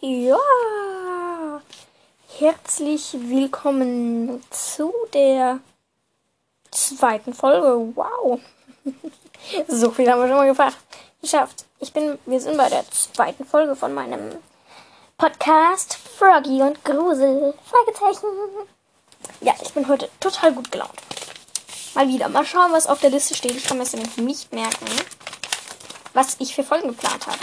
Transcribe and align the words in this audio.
Ja, 0.00 0.36
herzlich 2.38 3.14
willkommen 3.14 4.42
zu 4.50 4.92
der 5.14 5.60
zweiten 6.70 7.32
Folge. 7.32 7.92
Wow, 7.94 8.40
so 9.68 9.90
viel 9.92 10.10
haben 10.10 10.20
wir 10.20 10.28
schon 10.28 10.36
mal 10.36 10.48
gefragt. 10.48 10.76
geschafft. 11.22 11.64
Ich 11.78 11.92
bin, 11.92 12.18
wir 12.26 12.40
sind 12.40 12.56
bei 12.56 12.68
der 12.68 12.84
zweiten 12.90 13.46
Folge 13.46 13.76
von 13.76 13.94
meinem 13.94 14.36
Podcast 15.16 15.94
Froggy 15.94 16.60
und 16.60 16.84
Grusel. 16.84 17.54
Fragezeichen. 17.64 18.26
Ja, 19.40 19.54
ich 19.62 19.72
bin 19.72 19.88
heute 19.88 20.10
total 20.20 20.52
gut 20.52 20.70
gelaunt. 20.70 21.00
Mal 21.94 22.08
wieder. 22.08 22.28
Mal 22.28 22.44
schauen, 22.44 22.72
was 22.72 22.88
auf 22.88 23.00
der 23.00 23.10
Liste 23.10 23.34
steht. 23.34 23.56
Ich 23.56 23.64
kann 23.64 23.78
mir 23.78 23.84
das 23.84 23.94
nämlich 23.94 24.16
nicht 24.18 24.52
merken, 24.52 24.86
was 26.12 26.36
ich 26.40 26.54
für 26.54 26.64
Folgen 26.64 26.88
geplant 26.88 27.26
habe. 27.26 27.38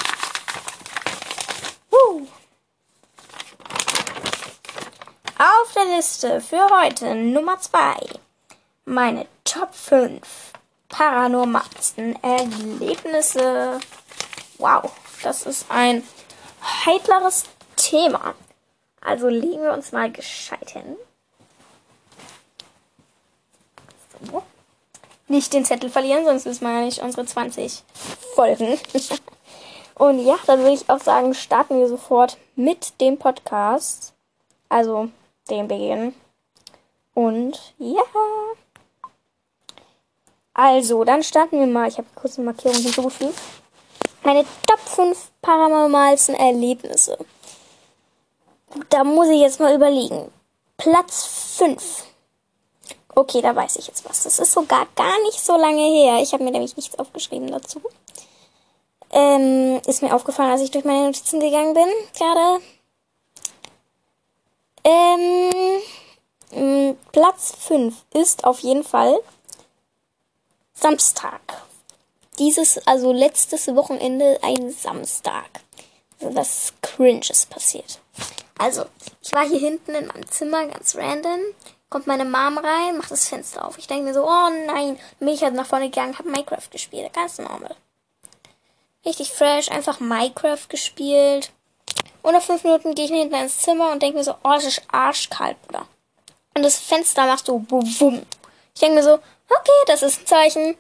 Uh. 1.92 2.28
Der 5.76 5.86
Liste 5.86 6.42
für 6.42 6.68
heute 6.70 7.16
Nummer 7.16 7.58
2 7.58 7.96
meine 8.84 9.26
Top 9.46 9.74
5 9.74 10.22
paranormalsten 10.90 12.22
Erlebnisse. 12.22 13.80
Wow, 14.58 14.92
das 15.24 15.46
ist 15.46 15.68
ein 15.70 16.04
heitleres 16.86 17.46
Thema. 17.78 18.36
Also 19.00 19.30
legen 19.30 19.64
wir 19.64 19.72
uns 19.72 19.94
mal 19.94 20.12
gescheit 20.12 20.72
hin. 20.72 20.98
So. 24.30 24.44
Nicht 25.30 25.54
den 25.54 25.64
Zettel 25.64 25.90
verlieren, 25.90 26.26
sonst 26.26 26.46
wissen 26.46 26.66
wir 26.66 26.80
ja 26.80 26.86
nicht 26.86 27.02
unsere 27.02 27.26
20 27.26 27.84
Folgen. 28.36 28.78
Und 29.96 30.20
ja, 30.26 30.36
dann 30.48 30.60
würde 30.60 30.74
ich 30.74 30.90
auch 30.90 31.00
sagen, 31.00 31.34
starten 31.34 31.80
wir 31.80 31.88
sofort 31.88 32.38
mit 32.56 33.00
dem 33.00 33.18
Podcast. 33.18 34.14
Also 34.68 35.10
den 35.52 35.68
Beginn. 35.68 36.14
Und 37.14 37.74
ja. 37.78 38.04
Also, 40.54 41.04
dann 41.04 41.24
starten 41.24 41.60
wir 41.60 41.68
mal. 41.68 41.88
Ich 41.88 41.98
habe 41.98 42.08
kurz 42.16 42.38
eine 42.38 42.46
Markierung 42.46 42.78
hinzugefügt. 42.78 43.40
Meine 44.24 44.46
Top 44.68 44.80
5 44.80 45.32
paranormalsten 45.42 46.36
Erlebnisse. 46.36 47.18
Da 48.90 49.04
muss 49.04 49.28
ich 49.28 49.42
jetzt 49.42 49.60
mal 49.60 49.76
überlegen. 49.76 50.32
Platz 50.78 51.26
5. 51.58 52.06
Okay, 53.14 53.42
da 53.42 53.56
weiß 53.56 53.76
ich 53.76 53.88
jetzt 53.88 54.08
was. 54.08 54.24
Das 54.24 54.40
ist 54.40 54.54
sogar 54.54 54.88
gar 54.96 55.22
nicht 55.24 55.40
so 55.40 55.58
lange 55.58 55.84
her. 55.84 56.22
Ich 56.22 56.34
habe 56.34 56.44
mir 56.44 56.52
nämlich 56.52 56.78
nichts 56.78 56.98
aufgeschrieben 56.98 57.52
dazu. 57.52 57.82
Ähm, 59.12 59.82
ist 59.86 60.02
mir 60.02 60.16
aufgefallen, 60.16 60.52
als 60.52 60.62
ich 60.62 60.72
durch 60.72 60.86
meine 60.86 61.08
Notizen 61.08 61.42
gegangen 61.42 61.74
bin, 61.74 61.88
gerade. 62.18 62.64
Ähm, 64.84 65.82
mm, 66.52 66.98
Platz 67.12 67.54
5 67.60 67.96
ist 68.14 68.44
auf 68.44 68.60
jeden 68.60 68.84
Fall 68.84 69.20
Samstag. 70.74 71.42
Dieses, 72.40 72.80
also 72.88 73.12
letztes 73.12 73.68
Wochenende, 73.76 74.40
ein 74.42 74.72
Samstag. 74.72 75.50
Was 76.20 76.74
Cringes 76.82 77.46
passiert. 77.46 78.00
Also, 78.58 78.86
ich 79.24 79.32
war 79.34 79.48
hier 79.48 79.60
hinten 79.60 79.96
in 79.96 80.08
meinem 80.08 80.30
Zimmer, 80.30 80.66
ganz 80.68 80.96
random. 80.96 81.40
Kommt 81.90 82.08
meine 82.08 82.26
Mom 82.26 82.58
rein, 82.58 82.98
macht 82.98 83.12
das 83.12 83.28
Fenster 83.28 83.66
auf. 83.68 83.78
Ich 83.78 83.88
denke 83.88 84.06
mir 84.06 84.14
so, 84.14 84.24
oh 84.24 84.50
nein. 84.68 84.98
Dann 85.20 85.28
bin 85.28 85.30
ich 85.30 85.44
halt 85.44 85.56
nach 85.56 85.66
vorne 85.66 85.90
gegangen, 85.90 86.18
habe 86.18 86.30
Minecraft 86.30 86.70
gespielt. 86.72 87.12
Ganz 87.14 87.38
normal. 87.38 87.76
Richtig 89.04 89.32
fresh, 89.32 89.70
einfach 89.72 90.00
Minecraft 90.00 90.68
gespielt. 90.70 91.52
Und 92.22 92.34
nach 92.34 92.42
fünf 92.42 92.64
Minuten 92.64 92.96
gehe 92.96 93.06
ich 93.06 93.12
hinten 93.12 93.36
ins 93.36 93.60
Zimmer 93.60 93.92
und 93.92 94.02
denke 94.02 94.18
mir 94.18 94.24
so, 94.24 94.36
oh, 94.44 94.54
es 94.54 94.66
ist 94.66 94.82
arschkalt, 94.92 95.62
Bruder. 95.64 95.88
Und 96.56 96.64
das 96.64 96.78
Fenster 96.78 97.26
macht 97.26 97.46
so 97.46 97.58
bum. 97.58 97.86
Ich 98.74 98.80
denke 98.80 98.96
mir 98.96 99.04
so, 99.04 99.14
okay, 99.14 99.82
das 99.88 100.04
ist 100.04 100.22
ein 100.22 100.28
Zeichen. 100.28 100.76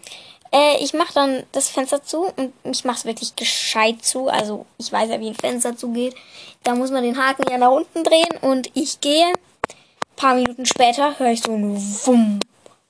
Äh, 0.52 0.84
ich 0.84 0.94
mache 0.94 1.14
dann 1.14 1.44
das 1.54 1.70
Fenster 1.70 2.04
zu 2.04 2.26
und 2.36 2.54
ich 2.64 2.84
mache 2.84 2.98
es 2.98 3.06
wirklich 3.06 3.36
gescheit 3.36 4.04
zu. 4.04 4.28
Also 4.28 4.66
ich 4.78 4.92
weiß 4.92 5.10
ja, 5.10 5.20
wie 5.20 5.30
ein 5.30 5.36
Fenster 5.36 5.76
zugeht. 5.76 6.16
Da 6.64 6.76
muss 6.76 6.92
man 6.92 7.04
den 7.04 7.18
Haken 7.18 7.46
ja 7.50 7.58
nach 7.58 7.72
unten 7.72 8.04
drehen 8.04 8.38
und 8.42 8.70
ich 8.76 9.00
gehe. 9.00 9.28
Ein 9.28 10.16
paar 10.16 10.36
Minuten 10.36 10.66
später 10.66 11.18
höre 11.18 11.32
ich 11.32 11.42
so 11.42 11.54
ein 11.54 11.76
Wumm, 12.06 12.40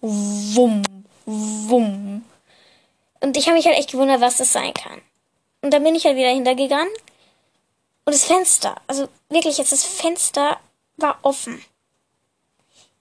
Wumm, 0.01 0.83
Wumm. 1.25 2.25
Und 3.22 3.38
ich 3.38 3.45
habe 3.45 3.56
mich 3.56 3.68
halt 3.68 3.78
echt 3.78 3.91
gewundert, 3.91 4.19
was 4.19 4.38
das 4.38 4.51
sein 4.51 4.73
kann. 4.73 5.00
Und 5.62 5.72
dann 5.72 5.83
bin 5.83 5.95
ich 5.95 6.06
halt 6.06 6.18
wieder 6.18 6.29
hintergegangen 6.29 6.91
und 8.06 8.13
das 8.13 8.25
Fenster, 8.25 8.75
also 8.88 9.07
wirklich 9.29 9.57
jetzt 9.57 9.72
das 9.72 9.84
Fenster 9.84 10.59
war 10.97 11.19
offen. 11.22 11.63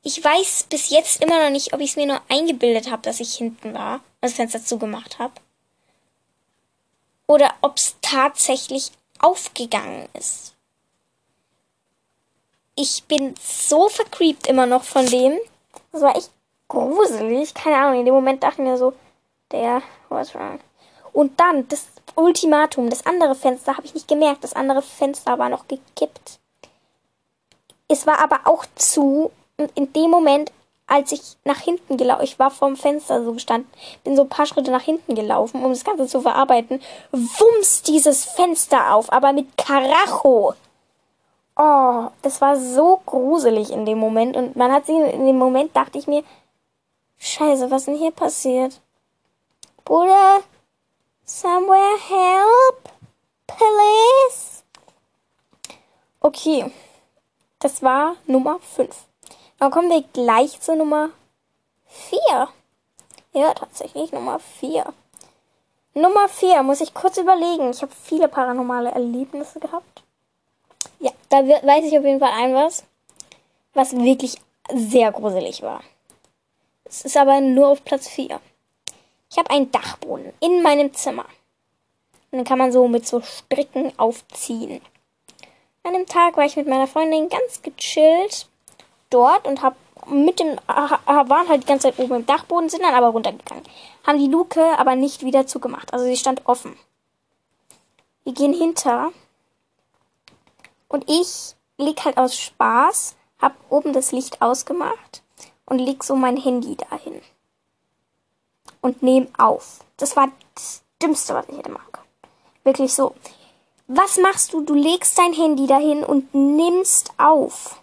Ich 0.03 0.23
weiß 0.23 0.65
bis 0.71 0.91
jetzt 0.91 1.23
immer 1.23 1.43
noch 1.43 1.51
nicht, 1.51 1.75
ob 1.75 1.81
ich 1.81 1.91
es 1.91 1.97
mir 1.97 2.07
nur 2.07 2.23
eingebildet 2.29 2.91
habe, 2.91 3.03
dass 3.03 3.21
ich 3.21 3.35
hinten 3.35 3.75
war 3.75 3.97
und 3.97 4.03
das 4.23 4.35
Fenster 4.35 4.65
zugemacht 4.65 5.19
habe. 5.19 5.35
Oder 7.27 7.55
ob 7.61 7.77
es 7.77 7.97
tatsächlich 8.01 8.93
aufgegangen 9.19 10.09
ist. 10.15 10.55
Ich 12.77 13.05
bin 13.05 13.35
so 13.41 13.89
vercreept 13.89 14.47
immer 14.47 14.67
noch 14.67 14.85
von 14.85 15.05
dem. 15.07 15.39
Das 15.93 16.01
war 16.01 16.17
echt 16.17 16.31
gruselig. 16.69 17.53
Keine 17.53 17.77
Ahnung, 17.77 18.01
in 18.01 18.07
dem 18.07 18.15
Moment 18.15 18.43
dachte 18.43 18.63
ich 18.63 18.69
mir 18.69 18.79
so, 18.79 18.95
der, 19.53 19.83
what's 20.09 20.35
wrong? 20.35 20.61
Und 21.13 21.39
dann, 21.39 21.69
das 21.69 21.87
Ultimatum, 22.17 22.91
das 22.91 23.07
andere 23.07 23.35
Fenster 23.35 23.77
habe 23.77 23.87
ich 23.87 23.95
nicht 23.95 24.09
gemerkt. 24.09 24.45
Das 24.45 24.55
andere 24.55 24.83
Fenster 24.83 25.39
war 25.39 25.49
noch 25.49 25.69
gekippt. 25.69 26.39
Es 27.89 28.07
war 28.07 28.21
aber 28.21 28.41
auch 28.45 28.65
zu. 28.77 29.31
Und 29.57 29.71
in 29.75 29.93
dem 29.93 30.11
Moment, 30.11 30.53
als 30.87 31.13
ich 31.13 31.37
nach 31.45 31.59
hinten 31.59 31.97
gelaufen, 31.97 32.25
ich 32.25 32.39
war 32.39 32.51
vorm 32.51 32.77
Fenster 32.77 33.25
so 33.25 33.33
gestanden, 33.33 33.71
bin 34.05 34.17
so 34.17 34.23
ein 34.23 34.29
paar 34.29 34.47
Schritte 34.47 34.71
nach 34.71 34.83
hinten 34.83 35.15
gelaufen, 35.15 35.65
um 35.65 35.71
das 35.71 35.85
Ganze 35.85 36.07
zu 36.07 36.21
verarbeiten, 36.21 36.81
wumms 37.13 37.83
dieses 37.83 38.25
Fenster 38.25 38.95
auf, 38.95 39.13
aber 39.13 39.33
mit 39.33 39.57
Karacho. 39.57 40.55
Oh, 41.57 42.07
das 42.23 42.41
war 42.41 42.57
so 42.57 43.01
gruselig 43.05 43.71
in 43.71 43.85
dem 43.85 43.99
Moment. 43.99 44.37
Und 44.37 44.57
man 44.57 44.73
hat 44.73 44.87
sich 44.87 44.97
in 44.97 45.27
dem 45.27 45.39
Moment 45.39 45.77
dachte 45.77 45.99
ich 45.99 46.07
mir, 46.07 46.23
Scheiße, 47.19 47.71
was 47.71 47.85
denn 47.85 47.97
hier 47.97 48.13
passiert? 48.13 48.81
Bruder, 49.85 50.41
Somewhere 51.33 51.97
help, 51.97 52.89
please. 53.47 54.65
Okay, 56.21 56.73
das 57.61 57.85
war 57.85 58.17
Nummer 58.27 58.59
5. 58.59 59.07
Dann 59.61 59.71
kommen 59.71 59.91
wir 59.91 60.03
gleich 60.13 60.61
zu 60.61 60.75
Nummer 60.75 61.11
4. 61.87 62.49
Ja, 63.33 63.55
tatsächlich 63.55 64.11
Nummer 64.11 64.41
4. 64.41 64.93
Nummer 65.95 66.29
4 66.29 66.65
muss 66.65 66.81
ich 66.81 66.95
kurz 66.95 67.17
überlegen. 67.17 67.71
Ich 67.71 67.81
habe 67.81 67.93
viele 67.95 68.27
paranormale 68.27 68.91
Erlebnisse 68.91 69.61
gehabt. 69.61 70.03
Ja, 70.99 71.13
da 71.29 71.47
weiß 71.47 71.85
ich 71.85 71.97
auf 71.97 72.05
jeden 72.05 72.21
Fall 72.21 72.33
ein 72.33 72.55
was, 72.55 72.83
was 73.73 73.93
wirklich 73.93 74.35
sehr 74.75 75.13
gruselig 75.13 75.63
war. 75.63 75.81
Es 76.85 77.03
ist 77.03 77.17
aber 77.17 77.41
nur 77.41 77.69
auf 77.69 77.85
Platz 77.85 78.09
4. 78.09 78.41
Ich 79.31 79.39
habe 79.39 79.51
einen 79.51 79.71
Dachboden 79.71 80.33
in 80.41 80.63
meinem 80.63 80.93
Zimmer. 80.93 81.25
Und 82.31 82.39
den 82.39 82.45
kann 82.45 82.59
man 82.59 82.73
so 82.73 82.89
mit 82.89 83.07
so 83.07 83.21
Stricken 83.21 83.97
aufziehen. 83.97 84.81
An 85.85 85.95
dem 85.95 86.07
Tag 86.07 86.37
war 86.37 86.45
ich 86.45 86.57
mit 86.57 86.67
meiner 86.67 86.89
Freundin 86.89 87.29
ganz 87.29 87.63
gechillt 87.63 88.49
dort 89.09 89.47
und 89.47 89.63
hab 89.63 89.77
mit 90.07 90.41
dem 90.41 90.57
waren 90.67 91.49
halt 91.49 91.63
die 91.63 91.67
ganze 91.67 91.89
Zeit 91.89 91.99
oben 91.99 92.17
im 92.17 92.27
Dachboden, 92.27 92.69
sind 92.69 92.83
dann 92.83 92.95
aber 92.95 93.09
runtergegangen. 93.09 93.65
Haben 94.05 94.19
die 94.19 94.31
Luke 94.31 94.79
aber 94.79 94.97
nicht 94.97 95.25
wieder 95.25 95.47
zugemacht. 95.47 95.93
Also 95.93 96.07
sie 96.07 96.17
stand 96.17 96.47
offen. 96.47 96.77
Wir 98.25 98.33
gehen 98.33 98.53
hinter 98.53 99.13
und 100.89 101.09
ich 101.09 101.55
leg 101.79 102.05
halt 102.05 102.19
aus 102.19 102.37
Spaß, 102.37 103.15
hab 103.41 103.55
oben 103.69 103.93
das 103.93 104.13
Licht 104.13 104.43
ausgemacht 104.43 105.23
und 105.67 105.79
leg 105.79 106.03
so 106.03 106.17
mein 106.17 106.37
Handy 106.37 106.77
dahin 106.77 107.21
und 108.81 109.03
nehme 109.03 109.29
auf. 109.39 109.81
Das 109.97 110.17
war 110.17 110.29
das 110.55 110.83
Dümmste, 111.03 111.35
was 111.35 111.49
ich 111.49 111.57
hätte 111.57 111.71
machen 111.71 111.93
können. 111.93 112.07
Wirklich 112.65 112.95
so. 112.95 113.15
Was 113.87 114.19
machst 114.19 114.53
du? 114.53 114.61
Du 114.63 114.75
legst 114.75 115.19
dein 115.19 115.33
Handy 115.33 115.67
dahin 115.67 116.05
und 116.05 116.35
nimmst 116.35 117.13
auf. 117.19 117.83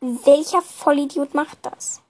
Welcher 0.00 0.62
Vollidiot 0.62 1.34
macht 1.34 1.58
das? 1.62 2.00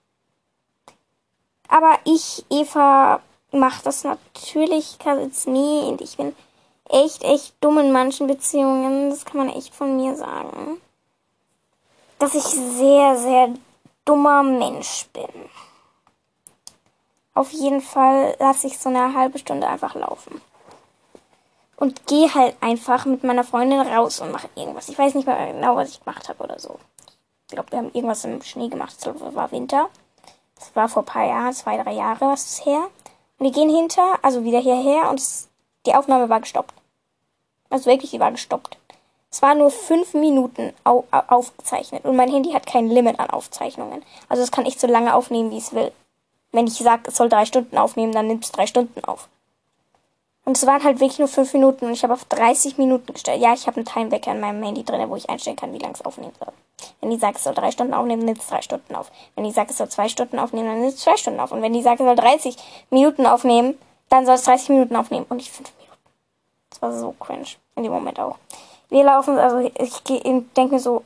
Aber 1.69 1.99
ich, 2.05 2.45
Eva, 2.51 3.21
mach 3.53 3.83
das 3.83 4.05
natürlich 4.05 4.99
nie. 5.47 5.83
Und 5.89 6.01
ich 6.01 6.17
bin 6.17 6.35
echt, 6.89 7.23
echt 7.23 7.55
dumm 7.61 7.79
in 7.79 7.93
manchen 7.93 8.27
Beziehungen. 8.27 9.11
Das 9.11 9.25
kann 9.25 9.39
man 9.39 9.51
echt 9.51 9.75
von 9.75 9.97
mir 9.97 10.15
sagen. 10.15 10.81
Dass 12.19 12.35
ich 12.35 12.45
sehr, 12.45 13.17
sehr 13.17 13.55
dummer 14.05 14.43
Mensch 14.43 15.06
bin. 15.13 15.29
Auf 17.41 17.53
jeden 17.53 17.81
Fall 17.81 18.37
lasse 18.39 18.67
ich 18.67 18.79
so 18.79 18.91
eine 18.91 19.15
halbe 19.15 19.39
Stunde 19.39 19.67
einfach 19.67 19.95
laufen. 19.95 20.43
und 21.77 22.07
gehe 22.07 22.35
halt 22.35 22.55
einfach 22.61 23.07
mit 23.07 23.25
meiner 23.25 23.45
Freundin 23.45 23.81
raus 23.81 24.21
und 24.21 24.31
mache 24.31 24.51
irgendwas. 24.57 24.91
Ich 24.91 24.99
weiß 24.99 25.15
nicht 25.15 25.27
mehr 25.27 25.55
genau, 25.55 25.75
was 25.75 25.89
ich 25.89 26.05
gemacht 26.05 26.29
habe 26.29 26.45
oder 26.45 26.59
so. 26.59 26.79
Ich 27.47 27.55
glaube, 27.55 27.71
wir 27.71 27.79
haben 27.79 27.95
irgendwas 27.95 28.27
im 28.27 28.43
Schnee 28.43 28.69
gemacht. 28.69 28.95
Es 28.99 29.35
war 29.35 29.51
Winter. 29.53 29.89
Das 30.57 30.77
war 30.77 30.91
vor 30.91 31.03
ein 31.03 31.07
paar 31.07 31.25
Jahren, 31.25 31.55
zwei, 31.55 31.83
drei 31.83 31.95
Jahre 31.95 32.27
was 32.27 32.45
ist 32.45 32.67
her. 32.67 32.89
Und 33.39 33.47
die 33.47 33.53
gehen 33.53 33.75
hinter, 33.75 34.19
also 34.21 34.45
wieder 34.45 34.61
hierher 34.61 35.09
und 35.09 35.19
es, 35.19 35.49
die 35.87 35.95
Aufnahme 35.95 36.29
war 36.29 36.41
gestoppt. 36.41 36.75
Also 37.71 37.87
wirklich, 37.87 38.11
die 38.11 38.21
war 38.21 38.33
gestoppt. 38.33 38.77
Es 39.31 39.41
war 39.41 39.55
nur 39.55 39.71
fünf 39.71 40.13
Minuten 40.13 40.75
au 40.85 41.05
aufgezeichnet 41.11 42.05
und 42.05 42.17
mein 42.17 42.31
Handy 42.31 42.53
hat 42.53 42.67
kein 42.67 42.89
Limit 42.89 43.19
an 43.19 43.31
Aufzeichnungen. 43.31 44.05
Also 44.29 44.43
es 44.43 44.53
kann 44.53 44.67
echt 44.67 44.79
so 44.79 44.87
lange 44.87 45.15
aufnehmen, 45.15 45.51
wie 45.51 45.57
es 45.57 45.73
will. 45.73 45.91
Wenn 46.52 46.67
ich 46.67 46.75
sage, 46.75 47.02
es 47.06 47.17
soll 47.17 47.29
drei 47.29 47.44
Stunden 47.44 47.79
aufnehmen, 47.79 48.12
dann 48.12 48.26
nimmt 48.26 48.44
es 48.44 48.52
drei 48.52 48.67
Stunden 48.67 49.05
auf. 49.05 49.29
Und 50.44 50.56
es 50.56 50.67
waren 50.67 50.82
halt 50.82 51.00
wirklich 51.00 51.19
nur 51.19 51.29
fünf 51.29 51.52
Minuten 51.52 51.87
und 51.87 51.93
ich 51.93 52.02
habe 52.02 52.14
auf 52.14 52.25
30 52.25 52.79
Minuten 52.79 53.12
gestellt. 53.12 53.41
Ja, 53.41 53.52
ich 53.52 53.67
habe 53.67 53.76
einen 53.76 53.87
Timewecker 53.87 54.32
in 54.32 54.41
meinem 54.41 54.62
Handy 54.62 54.85
drin, 54.85 55.08
wo 55.08 55.17
ich 55.17 55.29
einstellen 55.29 55.56
kann, 55.56 55.73
wie 55.73 55.79
lange 55.79 55.94
es 55.94 56.05
aufnehmen 56.05 56.32
soll. 56.38 56.52
Wenn 57.00 57.11
die 57.11 57.19
sagt, 57.19 57.37
es 57.37 57.44
soll 57.44 57.55
drei 57.55 57.70
Stunden 57.70 57.94
aufnehmen, 57.94 58.25
nimmt 58.25 58.41
es 58.41 58.49
drei 58.49 58.62
Stunden 58.62 58.94
auf. 58.94 59.12
Wenn 59.37 59.44
die 59.44 59.52
sagt, 59.52 59.70
es 59.70 59.79
soll 59.79 59.88
zwei 59.88 60.08
Stunden 60.08 60.38
aufnehmen, 60.38 60.69
dann 60.69 60.81
nimmt 60.81 60.94
es 60.94 61.00
zwei 61.00 61.17
Stunden 61.17 61.41
auf. 61.41 61.52
Und 61.52 61.62
wenn 61.62 61.73
die 61.73 61.82
sagt, 61.82 62.00
es 62.00 62.06
soll 62.06 62.17
30 62.17 62.56
Minuten 62.91 63.26
aufnehmen, 63.26 63.79
dann 64.08 64.26
soll 64.26 64.37
es 64.37 64.43
30 64.43 64.70
Minuten 64.70 64.96
aufnehmen 64.96 65.26
und 65.29 65.37
nicht 65.37 65.53
fünf 65.53 65.70
Minuten. 65.79 65.99
Das 66.70 66.82
war 66.82 66.99
so 66.99 67.14
cringe. 67.20 67.46
In 67.76 67.85
dem 67.85 67.93
Moment 67.93 68.19
auch. 68.19 68.37
Wir 68.88 69.05
laufen, 69.05 69.38
also 69.38 69.58
ich 69.58 70.03
denke 70.03 70.75
mir 70.75 70.81
so, 70.81 71.05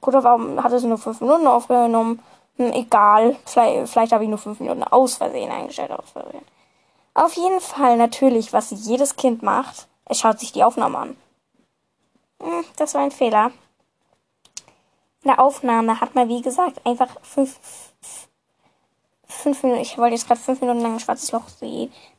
gut, 0.00 0.14
warum 0.14 0.62
hat 0.62 0.72
es 0.72 0.84
nur 0.84 0.96
fünf 0.96 1.20
Minuten 1.20 1.46
aufgenommen? 1.46 2.22
Hm, 2.56 2.72
egal, 2.72 3.36
vielleicht, 3.44 3.92
vielleicht 3.92 4.12
habe 4.12 4.24
ich 4.24 4.30
nur 4.30 4.38
fünf 4.38 4.60
Minuten 4.60 4.84
aus 4.84 5.16
Versehen 5.16 5.50
eingestellt. 5.50 5.92
Aus 5.92 6.10
Versehen. 6.10 6.44
Auf 7.14 7.34
jeden 7.34 7.60
Fall 7.60 7.96
natürlich, 7.96 8.52
was 8.52 8.70
jedes 8.70 9.16
Kind 9.16 9.42
macht, 9.42 9.88
es 10.04 10.20
schaut 10.20 10.38
sich 10.40 10.52
die 10.52 10.64
Aufnahme 10.64 10.98
an. 10.98 11.16
Hm, 12.42 12.64
das 12.76 12.94
war 12.94 13.02
ein 13.02 13.10
Fehler. 13.10 13.52
In 15.22 15.28
der 15.28 15.40
Aufnahme 15.40 16.00
hat 16.00 16.14
man, 16.14 16.28
wie 16.28 16.40
gesagt, 16.40 16.84
einfach 16.86 17.08
fünf, 17.22 17.58
fünf 19.26 19.62
Minuten, 19.62 19.82
ich 19.82 19.98
wollte 19.98 20.14
jetzt 20.14 20.26
gerade 20.26 20.40
fünf 20.40 20.60
Minuten 20.60 20.80
lang 20.80 20.94
ein 20.94 21.00
schwarzes 21.00 21.30
Loch 21.32 21.44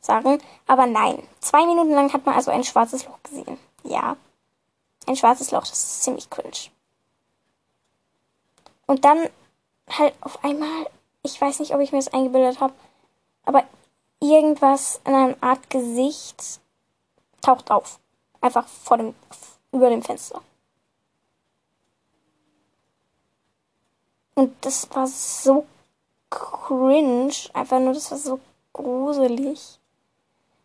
sagen, 0.00 0.40
aber 0.66 0.86
nein. 0.86 1.26
Zwei 1.40 1.66
Minuten 1.66 1.90
lang 1.90 2.12
hat 2.12 2.24
man 2.24 2.36
also 2.36 2.50
ein 2.50 2.64
schwarzes 2.64 3.04
Loch 3.06 3.20
gesehen. 3.22 3.58
Ja. 3.82 4.16
Ein 5.06 5.16
schwarzes 5.16 5.50
Loch, 5.50 5.62
das 5.62 5.72
ist 5.72 6.04
ziemlich 6.04 6.30
cringe. 6.30 6.70
Und 8.86 9.04
dann 9.04 9.28
halt 9.88 10.14
auf 10.20 10.42
einmal, 10.44 10.88
ich 11.22 11.40
weiß 11.40 11.60
nicht, 11.60 11.74
ob 11.74 11.80
ich 11.80 11.92
mir 11.92 11.98
das 11.98 12.12
eingebildet 12.12 12.60
habe, 12.60 12.74
aber 13.44 13.64
irgendwas 14.20 15.00
in 15.04 15.14
einer 15.14 15.36
Art 15.40 15.68
Gesicht 15.70 16.60
taucht 17.40 17.70
auf. 17.70 17.98
Einfach 18.40 18.66
vor 18.66 18.98
dem, 18.98 19.14
über 19.72 19.90
dem 19.90 20.02
Fenster. 20.02 20.40
Und 24.34 24.54
das 24.64 24.88
war 24.94 25.06
so 25.06 25.66
cringe. 26.30 27.34
Einfach 27.52 27.78
nur, 27.78 27.92
das 27.92 28.10
war 28.10 28.18
so 28.18 28.40
gruselig. 28.72 29.78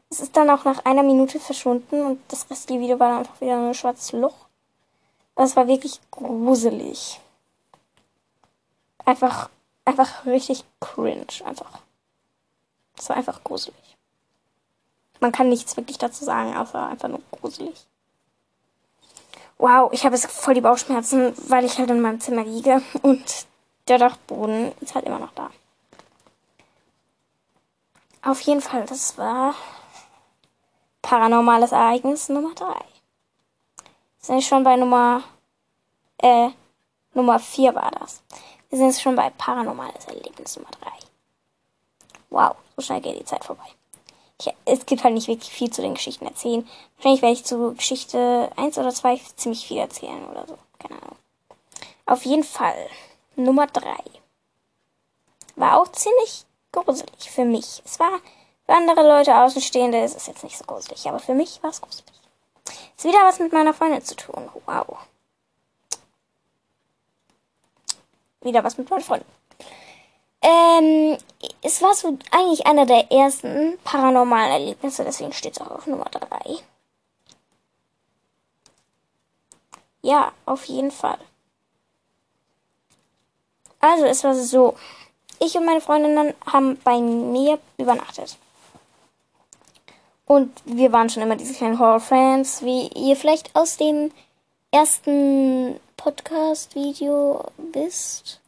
Es 0.09 0.21
ist 0.21 0.37
dann 0.37 0.49
auch 0.49 0.63
nach 0.63 0.85
einer 0.85 1.03
Minute 1.03 1.39
verschwunden 1.39 2.05
und 2.05 2.21
das 2.29 2.49
restliche 2.49 2.79
Video 2.79 2.99
war 2.99 3.09
dann 3.09 3.17
einfach 3.19 3.41
wieder 3.41 3.57
nur 3.57 3.69
ein 3.69 3.73
schwarzes 3.73 4.13
Loch. 4.13 4.47
Das 5.35 5.55
war 5.55 5.67
wirklich 5.67 5.99
gruselig. 6.11 7.19
Einfach, 9.07 9.49
einfach 9.85 10.25
richtig 10.25 10.65
cringe. 10.81 11.27
Einfach. 11.45 11.79
Das 12.97 13.07
war 13.07 13.15
einfach 13.15 13.41
gruselig. 13.41 13.97
Man 15.21 15.31
kann 15.31 15.47
nichts 15.47 15.77
wirklich 15.77 15.97
dazu 15.97 16.25
sagen, 16.25 16.57
außer 16.57 16.87
einfach 16.87 17.07
nur 17.07 17.21
gruselig. 17.31 17.87
Wow, 19.57 19.93
ich 19.93 20.03
habe 20.03 20.15
jetzt 20.15 20.29
voll 20.29 20.55
die 20.55 20.61
Bauchschmerzen, 20.61 21.33
weil 21.49 21.63
ich 21.63 21.77
halt 21.77 21.89
in 21.89 22.01
meinem 22.01 22.19
Zimmer 22.19 22.43
liege 22.43 22.81
und 23.01 23.47
der 23.87 23.97
Dachboden 23.97 24.73
ist 24.81 24.93
halt 24.93 25.05
immer 25.05 25.19
noch 25.19 25.31
da. 25.35 25.51
Auf 28.23 28.41
jeden 28.41 28.61
Fall, 28.61 28.85
das 28.87 29.17
war 29.17 29.55
paranormales 31.01 31.71
Ereignis 31.71 32.27
Nummer 32.27 32.53
3. 32.55 32.75
Sind 34.19 34.35
wir 34.35 34.41
schon 34.41 34.65
bei 34.65 34.75
Nummer, 34.75 35.23
äh, 36.17 36.49
Nummer 37.13 37.39
4 37.39 37.73
war 37.73 37.91
das. 37.91 38.21
Wir 38.69 38.77
sind 38.77 38.87
jetzt 38.87 39.01
schon 39.01 39.15
bei 39.15 39.29
paranormales 39.29 40.05
Erlebnis 40.05 40.55
Nummer 40.57 40.71
3. 40.81 40.91
Wow, 42.29 42.55
so 42.75 42.81
schnell 42.83 43.01
geht 43.01 43.19
die 43.19 43.25
Zeit 43.25 43.45
vorbei. 43.45 43.63
Ich, 44.39 44.53
es 44.65 44.85
gibt 44.85 45.03
halt 45.03 45.13
nicht 45.13 45.27
wirklich 45.27 45.51
viel 45.51 45.71
zu 45.71 45.81
den 45.81 45.95
Geschichten 45.95 46.25
erzählen. 46.25 46.67
Wahrscheinlich 46.97 47.21
werde 47.21 47.33
ich 47.33 47.45
zu 47.45 47.73
Geschichte 47.73 48.51
1 48.55 48.77
oder 48.77 48.93
2 48.93 49.19
ziemlich 49.35 49.65
viel 49.65 49.77
erzählen 49.77 50.25
oder 50.29 50.45
so. 50.45 50.57
Keine 50.79 51.01
Ahnung. 51.01 51.17
Auf 52.05 52.25
jeden 52.25 52.43
Fall. 52.43 52.87
Nummer 53.35 53.67
3. 53.67 53.95
War 55.55 55.81
auch 55.81 55.91
ziemlich 55.91 56.45
gruselig 56.71 57.31
für 57.31 57.45
mich. 57.45 57.81
Es 57.85 57.99
war 57.99 58.19
für 58.65 58.73
andere 58.73 59.07
Leute 59.07 59.35
Außenstehende 59.35 60.03
ist 60.03 60.15
es 60.15 60.27
jetzt 60.27 60.43
nicht 60.43 60.57
so 60.57 60.65
gruselig, 60.65 61.07
aber 61.07 61.19
für 61.19 61.33
mich 61.33 61.63
war 61.63 61.69
es 61.69 61.81
gruselig. 61.81 62.05
Ist 62.97 63.05
wieder 63.05 63.23
was 63.23 63.39
mit 63.39 63.53
meiner 63.53 63.73
Freundin 63.73 64.03
zu 64.03 64.15
tun. 64.15 64.49
Wow. 64.65 64.97
Wieder 68.41 68.63
was 68.63 68.77
mit 68.77 68.89
meiner 68.89 69.03
Freundin. 69.03 69.27
Ähm, 70.41 71.17
es 71.61 71.81
war 71.81 71.93
so 71.95 72.17
eigentlich 72.31 72.65
einer 72.65 72.85
der 72.85 73.11
ersten 73.11 73.77
paranormalen 73.83 74.51
Erlebnisse, 74.51 75.03
deswegen 75.03 75.33
steht 75.33 75.53
es 75.53 75.61
auch 75.61 75.71
auf 75.71 75.87
Nummer 75.87 76.05
3. 76.05 76.59
Ja, 80.01 80.31
auf 80.45 80.65
jeden 80.65 80.91
Fall. 80.91 81.17
Also, 83.79 84.05
es 84.05 84.23
war 84.23 84.33
so. 84.35 84.75
Ich 85.39 85.55
und 85.55 85.65
meine 85.65 85.81
Freundinnen 85.81 86.33
haben 86.45 86.79
bei 86.83 86.99
mir 86.99 87.59
übernachtet. 87.77 88.37
Und 90.25 90.51
wir 90.65 90.91
waren 90.91 91.09
schon 91.09 91.23
immer 91.23 91.35
diese 91.35 91.53
kleinen 91.53 91.77
Horror-Fans, 91.79 92.63
wie 92.63 92.87
ihr 92.87 93.15
vielleicht 93.15 93.55
aus 93.55 93.77
dem 93.77 94.11
ersten 94.71 95.79
Podcast-Video 95.97 97.43
wisst. 97.73 98.39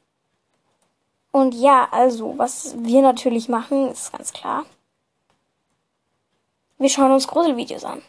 Und 1.32 1.54
ja, 1.54 1.88
also, 1.92 2.38
was 2.38 2.76
wir 2.78 3.02
natürlich 3.02 3.50
machen, 3.50 3.92
ist 3.92 4.12
ganz 4.12 4.32
klar. 4.34 4.66
Wir 6.78 6.90
schauen 6.90 7.12
uns 7.12 7.28
Gruselvideos 7.28 7.84
an. 7.84 8.02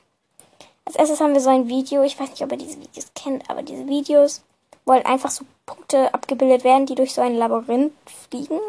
Als 0.85 0.97
erstes 0.97 1.21
haben 1.21 1.35
wir 1.35 1.41
so 1.41 1.51
ein 1.51 1.69
Video, 1.69 2.03
ich 2.03 2.19
weiß 2.19 2.31
nicht, 2.31 2.43
ob 2.43 2.53
ihr 2.53 2.59
diese 2.59 2.81
Videos 2.81 3.11
kennt, 3.15 3.49
aber 3.51 3.63
diese 3.63 3.87
Videos, 3.87 4.43
wo 4.85 4.93
halt 4.93 5.07
einfach 5.07 5.31
so 5.31 5.45
Punkte 5.67 6.13
abgebildet 6.15 6.65
werden, 6.65 6.87
die 6.87 6.95
durch 6.95 7.13
so 7.13 7.21
ein 7.21 7.35
Labyrinth 7.35 7.93
fliegen. 8.07 8.61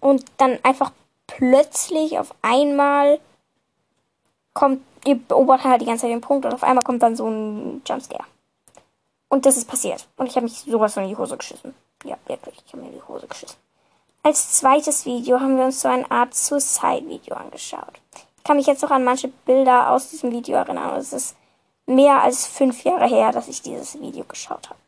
Und 0.00 0.24
dann 0.36 0.58
einfach 0.62 0.92
plötzlich 1.26 2.18
auf 2.18 2.34
einmal 2.42 3.18
kommt, 4.52 4.82
ihr 5.04 5.16
beobachtet 5.16 5.70
halt 5.70 5.80
die 5.80 5.86
ganze 5.86 6.02
Zeit 6.02 6.10
den 6.10 6.20
Punkt 6.20 6.44
und 6.44 6.54
auf 6.54 6.62
einmal 6.62 6.84
kommt 6.84 7.02
dann 7.02 7.16
so 7.16 7.26
ein 7.28 7.82
Jumpscare. 7.86 8.24
Und 9.34 9.44
das 9.46 9.56
ist 9.56 9.66
passiert. 9.66 10.06
Und 10.16 10.28
ich 10.28 10.36
habe 10.36 10.44
mich 10.44 10.60
sowas 10.60 10.94
von 10.94 11.02
in 11.02 11.08
die 11.08 11.16
Hose 11.16 11.36
geschissen. 11.36 11.74
Ja, 12.04 12.16
wirklich, 12.26 12.54
ich 12.64 12.72
habe 12.72 12.84
mir 12.84 12.90
in 12.90 12.94
die 12.94 13.02
Hose 13.02 13.26
geschissen. 13.26 13.56
Als 14.22 14.52
zweites 14.52 15.06
Video 15.06 15.40
haben 15.40 15.56
wir 15.56 15.64
uns 15.64 15.80
so 15.80 15.88
eine 15.88 16.08
Art 16.08 16.36
Suicide-Video 16.36 17.34
angeschaut. 17.34 18.00
Ich 18.36 18.44
kann 18.44 18.58
mich 18.58 18.68
jetzt 18.68 18.82
noch 18.82 18.92
an 18.92 19.02
manche 19.02 19.26
Bilder 19.26 19.90
aus 19.90 20.10
diesem 20.10 20.30
Video 20.30 20.54
erinnern. 20.54 20.96
Es 20.96 21.12
ist 21.12 21.34
mehr 21.84 22.22
als 22.22 22.46
fünf 22.46 22.84
Jahre 22.84 23.08
her, 23.08 23.32
dass 23.32 23.48
ich 23.48 23.60
dieses 23.60 24.00
Video 24.00 24.22
geschaut 24.22 24.70
habe. 24.70 24.78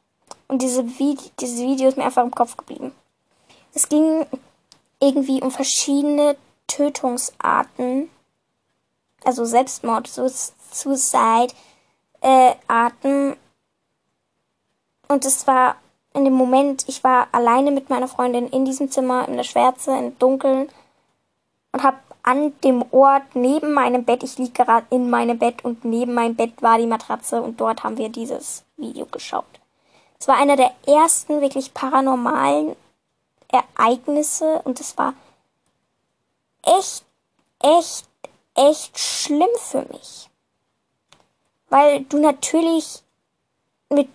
Und 0.47 0.63
diese 0.63 0.97
Vide 0.97 1.25
dieses 1.41 1.59
Video 1.59 1.89
ist 1.89 1.97
mir 1.97 2.05
einfach 2.05 2.23
im 2.23 2.31
Kopf 2.31 2.57
geblieben. 2.57 2.93
Es 3.75 3.89
ging 3.89 4.27
irgendwie 5.01 5.43
um 5.43 5.51
verschiedene 5.51 6.37
Tötungsarten. 6.69 8.09
Also 9.25 9.45
Selbstmord, 9.45 10.09
Suicide-Arten. 10.71 13.37
Und 15.09 15.25
es 15.25 15.47
war 15.47 15.77
in 16.15 16.25
dem 16.25 16.33
Moment, 16.33 16.85
ich 16.89 17.05
war 17.05 17.29
alleine 17.33 17.71
mit 17.71 17.91
meiner 17.91 18.09
Freundin 18.09 18.49
in 18.49 18.65
diesem 18.65 18.91
Zimmer, 18.91 19.29
in 19.29 19.37
der 19.37 19.45
Schwärze, 19.45 19.97
im 19.97 20.19
Dunkeln 20.19 20.69
und 21.73 21.83
habe 21.83 21.99
an 22.23 22.59
dem 22.63 22.85
Ort 22.91 23.23
neben 23.35 23.73
meinem 23.73 24.05
Bett, 24.05 24.23
ich 24.23 24.39
liege 24.39 24.65
gerade 24.65 24.87
in 24.91 25.11
meinem 25.11 25.39
Bett 25.39 25.65
und 25.65 25.85
neben 25.85 26.15
meinem 26.15 26.35
Bett 26.35 26.61
war 26.61 26.79
die 26.79 26.87
Matratze 26.87 27.41
und 27.41 27.61
dort 27.61 27.85
haben 27.85 27.99
wir 27.99 28.09
dieses 28.09 28.65
Video 28.77 29.07
geschaut. 29.07 29.45
Es 30.19 30.27
war 30.27 30.37
einer 30.37 30.57
der 30.57 30.73
ersten 30.87 31.41
wirklich 31.41 31.73
paranormalen 31.73 32.75
Ereignisse 33.49 34.61
und 34.65 34.81
es 34.81 34.97
war 34.99 35.15
echt, 36.63 37.05
echt, 37.61 38.09
echt 38.55 38.99
schlimm 38.99 39.49
für 39.59 39.83
mich. 39.93 40.29
Weil 41.69 42.05
du 42.05 42.19
natürlich 42.19 43.03
mit 43.89 44.09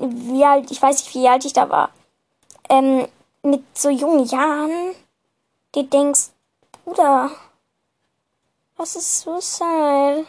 wie 0.00 0.44
alt, 0.44 0.70
ich 0.70 0.80
weiß 0.80 1.04
nicht, 1.04 1.14
wie 1.14 1.28
alt 1.28 1.44
ich 1.44 1.52
da 1.52 1.68
war, 1.68 1.90
ähm, 2.68 3.06
mit 3.42 3.62
so 3.76 3.88
jungen 3.90 4.24
Jahren, 4.26 4.94
dir 5.74 5.84
denkst, 5.84 6.30
Bruder, 6.84 7.30
was 8.76 8.96
ist 8.96 9.20
Suicide? 9.20 10.26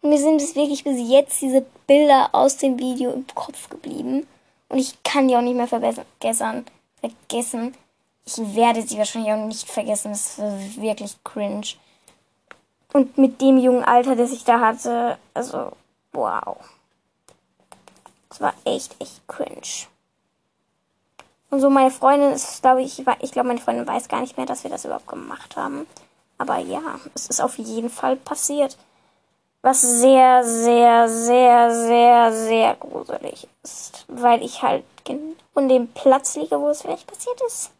Und 0.00 0.10
mir 0.10 0.18
sind 0.18 0.38
bis 0.38 0.54
wirklich 0.54 0.84
bis 0.84 1.08
jetzt 1.08 1.40
diese 1.40 1.64
Bilder 1.86 2.30
aus 2.32 2.56
dem 2.56 2.78
Video 2.78 3.12
im 3.12 3.26
Kopf 3.34 3.68
geblieben. 3.68 4.26
Und 4.68 4.78
ich 4.78 5.02
kann 5.02 5.28
die 5.28 5.36
auch 5.36 5.42
nicht 5.42 5.56
mehr 5.56 5.66
vergessen. 5.66 6.04
vergessen. 7.00 7.74
Ich 8.24 8.36
werde 8.54 8.82
sie 8.82 8.98
wahrscheinlich 8.98 9.32
auch 9.32 9.46
nicht 9.46 9.68
vergessen. 9.68 10.12
Das 10.12 10.38
ist 10.38 10.80
wirklich 10.80 11.16
cringe. 11.24 11.66
Und 12.92 13.18
mit 13.18 13.40
dem 13.40 13.58
jungen 13.58 13.84
Alter, 13.84 14.16
das 14.16 14.32
ich 14.32 14.44
da 14.44 14.60
hatte, 14.60 15.18
also, 15.34 15.72
wow. 16.12 16.56
Das 18.28 18.40
war 18.40 18.54
echt, 18.64 19.00
echt 19.00 19.26
cringe. 19.28 19.88
Und 21.50 21.60
so 21.60 21.70
meine 21.70 21.90
Freundin 21.90 22.32
ist, 22.32 22.60
glaube 22.60 22.82
ich, 22.82 23.02
ich 23.20 23.32
glaube, 23.32 23.48
meine 23.48 23.60
Freundin 23.60 23.86
weiß 23.86 24.08
gar 24.08 24.20
nicht 24.20 24.36
mehr, 24.36 24.46
dass 24.46 24.64
wir 24.64 24.70
das 24.70 24.84
überhaupt 24.84 25.08
gemacht 25.08 25.56
haben. 25.56 25.86
Aber 26.36 26.58
ja, 26.58 27.00
es 27.14 27.26
ist 27.26 27.40
auf 27.40 27.58
jeden 27.58 27.90
Fall 27.90 28.16
passiert. 28.16 28.76
Was 29.62 29.80
sehr, 29.80 30.44
sehr, 30.44 31.08
sehr, 31.08 31.74
sehr, 31.74 32.32
sehr 32.32 32.74
gruselig 32.76 33.48
ist. 33.62 34.04
Weil 34.06 34.42
ich 34.42 34.62
halt 34.62 34.84
in 35.54 35.68
dem 35.68 35.88
Platz 35.88 36.36
liege, 36.36 36.60
wo 36.60 36.68
es 36.68 36.82
vielleicht 36.82 37.06
passiert 37.06 37.40
ist. 37.46 37.70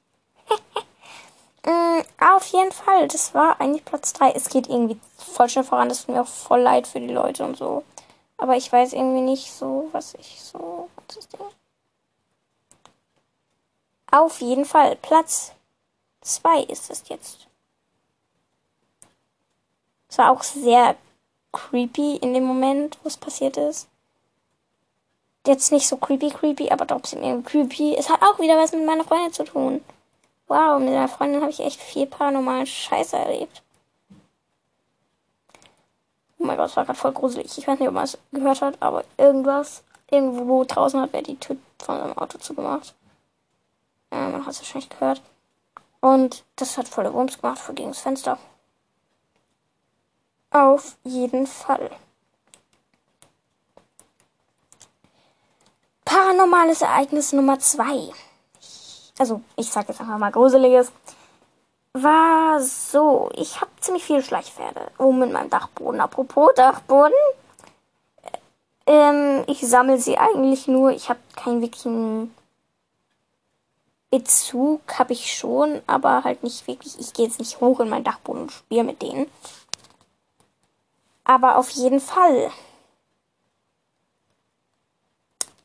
mm, 1.66 2.00
auf 2.34 2.46
jeden 2.46 2.72
Fall, 2.72 3.06
das 3.06 3.32
war 3.34 3.60
eigentlich 3.60 3.84
Platz 3.84 4.12
3. 4.14 4.32
Es 4.32 4.48
geht 4.48 4.68
irgendwie 4.68 4.98
voll 5.16 5.48
schnell 5.48 5.64
voran. 5.64 5.88
Das 5.88 6.04
tut 6.04 6.14
mir 6.14 6.22
auch 6.22 6.26
voll 6.26 6.60
leid 6.60 6.88
für 6.88 6.98
die 6.98 7.12
Leute 7.12 7.44
und 7.44 7.56
so. 7.56 7.84
Aber 8.38 8.56
ich 8.56 8.72
weiß 8.72 8.94
irgendwie 8.94 9.20
nicht 9.20 9.52
so, 9.52 9.88
was 9.92 10.14
ich 10.14 10.40
so. 10.40 10.88
Ist 11.16 11.32
denn? 11.32 11.46
Auf 14.10 14.40
jeden 14.40 14.64
Fall. 14.64 14.96
Platz 14.96 15.52
2 16.22 16.62
ist 16.62 16.90
es 16.90 17.08
jetzt. 17.08 17.46
Es 20.08 20.16
war 20.16 20.30
auch 20.30 20.42
sehr 20.42 20.96
creepy 21.52 22.16
in 22.16 22.32
dem 22.32 22.44
Moment, 22.44 22.98
wo 23.02 23.08
es 23.08 23.16
passiert 23.16 23.56
ist. 23.56 23.88
Jetzt 25.46 25.72
nicht 25.72 25.88
so 25.88 25.96
creepy, 25.96 26.30
creepy, 26.30 26.70
aber 26.70 26.86
trotzdem 26.86 27.22
irgendwie 27.22 27.50
creepy. 27.50 27.96
Es 27.96 28.08
hat 28.08 28.22
auch 28.22 28.38
wieder 28.38 28.56
was 28.56 28.72
mit 28.72 28.86
meiner 28.86 29.04
Freundin 29.04 29.32
zu 29.32 29.44
tun. 29.44 29.84
Wow, 30.46 30.78
mit 30.78 30.90
meiner 30.90 31.08
Freundin 31.08 31.40
habe 31.40 31.50
ich 31.50 31.60
echt 31.60 31.80
viel 31.80 32.06
paranormalen 32.06 32.66
Scheiße 32.66 33.16
erlebt. 33.16 33.62
Oh 36.38 36.44
mein 36.44 36.56
Gott, 36.56 36.66
das 36.66 36.76
war 36.76 36.84
gerade 36.84 36.98
voll 36.98 37.12
gruselig. 37.12 37.58
Ich 37.58 37.66
weiß 37.66 37.78
nicht, 37.78 37.88
ob 37.88 37.94
man 37.94 38.04
es 38.04 38.18
gehört 38.32 38.62
hat, 38.62 38.80
aber 38.80 39.04
irgendwas 39.16 39.82
irgendwo 40.10 40.64
draußen 40.64 41.00
hat 41.00 41.12
wer 41.12 41.22
die 41.22 41.36
Tür 41.36 41.56
von 41.78 41.98
seinem 41.98 42.16
Auto 42.16 42.38
zugemacht. 42.38 42.94
Ja, 44.12 44.28
man 44.28 44.46
hat 44.46 44.52
es 44.52 44.60
wahrscheinlich 44.60 44.90
gehört. 44.90 45.20
Und 46.00 46.44
das 46.56 46.78
hat 46.78 46.88
volle 46.88 47.12
Wumms 47.12 47.40
gemacht 47.40 47.58
für 47.58 47.74
gegen 47.74 47.90
das 47.90 48.00
Fenster. 48.00 48.38
Auf 50.50 50.96
jeden 51.04 51.46
Fall. 51.46 51.90
Paranormales 56.04 56.80
Ereignis 56.80 57.32
Nummer 57.32 57.58
zwei. 57.58 58.10
Also, 59.18 59.42
ich 59.56 59.70
sag 59.70 59.88
jetzt 59.88 60.00
einfach 60.00 60.16
mal 60.16 60.30
Gruseliges. 60.30 60.90
War 62.02 62.60
so, 62.60 63.30
ich 63.34 63.60
habe 63.60 63.70
ziemlich 63.80 64.04
viele 64.04 64.22
Schleichpferde 64.22 64.90
oben 64.98 65.22
in 65.22 65.32
meinem 65.32 65.50
Dachboden. 65.50 66.00
Apropos 66.00 66.50
Dachboden. 66.54 67.14
Ähm, 68.86 69.44
ich 69.46 69.60
sammle 69.66 69.98
sie 69.98 70.18
eigentlich 70.18 70.66
nur. 70.66 70.90
Ich 70.90 71.08
habe 71.08 71.20
keinen 71.36 71.62
wirklichen 71.62 72.34
Bezug 74.10 74.98
habe 74.98 75.12
ich 75.12 75.34
schon, 75.34 75.82
aber 75.86 76.24
halt 76.24 76.42
nicht 76.42 76.66
wirklich. 76.66 76.98
Ich 76.98 77.12
gehe 77.12 77.26
jetzt 77.26 77.38
nicht 77.38 77.60
hoch 77.60 77.80
in 77.80 77.90
meinen 77.90 78.04
Dachboden 78.04 78.42
und 78.42 78.52
spiele 78.52 78.84
mit 78.84 79.02
denen. 79.02 79.30
Aber 81.24 81.56
auf 81.56 81.68
jeden 81.70 82.00
Fall 82.00 82.50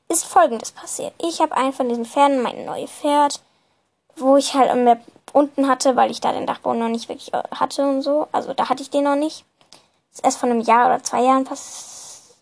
ist 0.09 0.25
folgendes 0.25 0.73
passiert. 0.73 1.13
Ich 1.19 1.39
habe 1.39 1.55
einen 1.55 1.71
von 1.71 1.87
diesen 1.87 2.05
Pferden, 2.05 2.41
mein 2.41 2.65
neues 2.65 2.91
Pferd, 2.91 3.41
wo 4.17 4.35
ich 4.35 4.53
halt 4.53 4.69
unten 5.33 5.67
hatte, 5.67 5.95
weil 5.95 6.11
ich 6.11 6.21
da 6.21 6.31
den 6.31 6.47
Dachboden 6.47 6.79
noch 6.79 6.87
nicht 6.87 7.09
wirklich 7.09 7.33
äh, 7.33 7.43
hatte 7.51 7.87
und 7.87 8.01
so. 8.01 8.27
Also 8.31 8.53
da 8.53 8.69
hatte 8.69 8.81
ich 8.81 8.89
den 8.89 9.03
noch 9.03 9.15
nicht. 9.15 9.45
Ist 10.13 10.23
erst 10.23 10.37
von 10.37 10.51
einem 10.51 10.61
Jahr 10.61 10.85
oder 10.85 11.03
zwei 11.03 11.23
Jahren 11.23 11.43
passiert, 11.43 12.35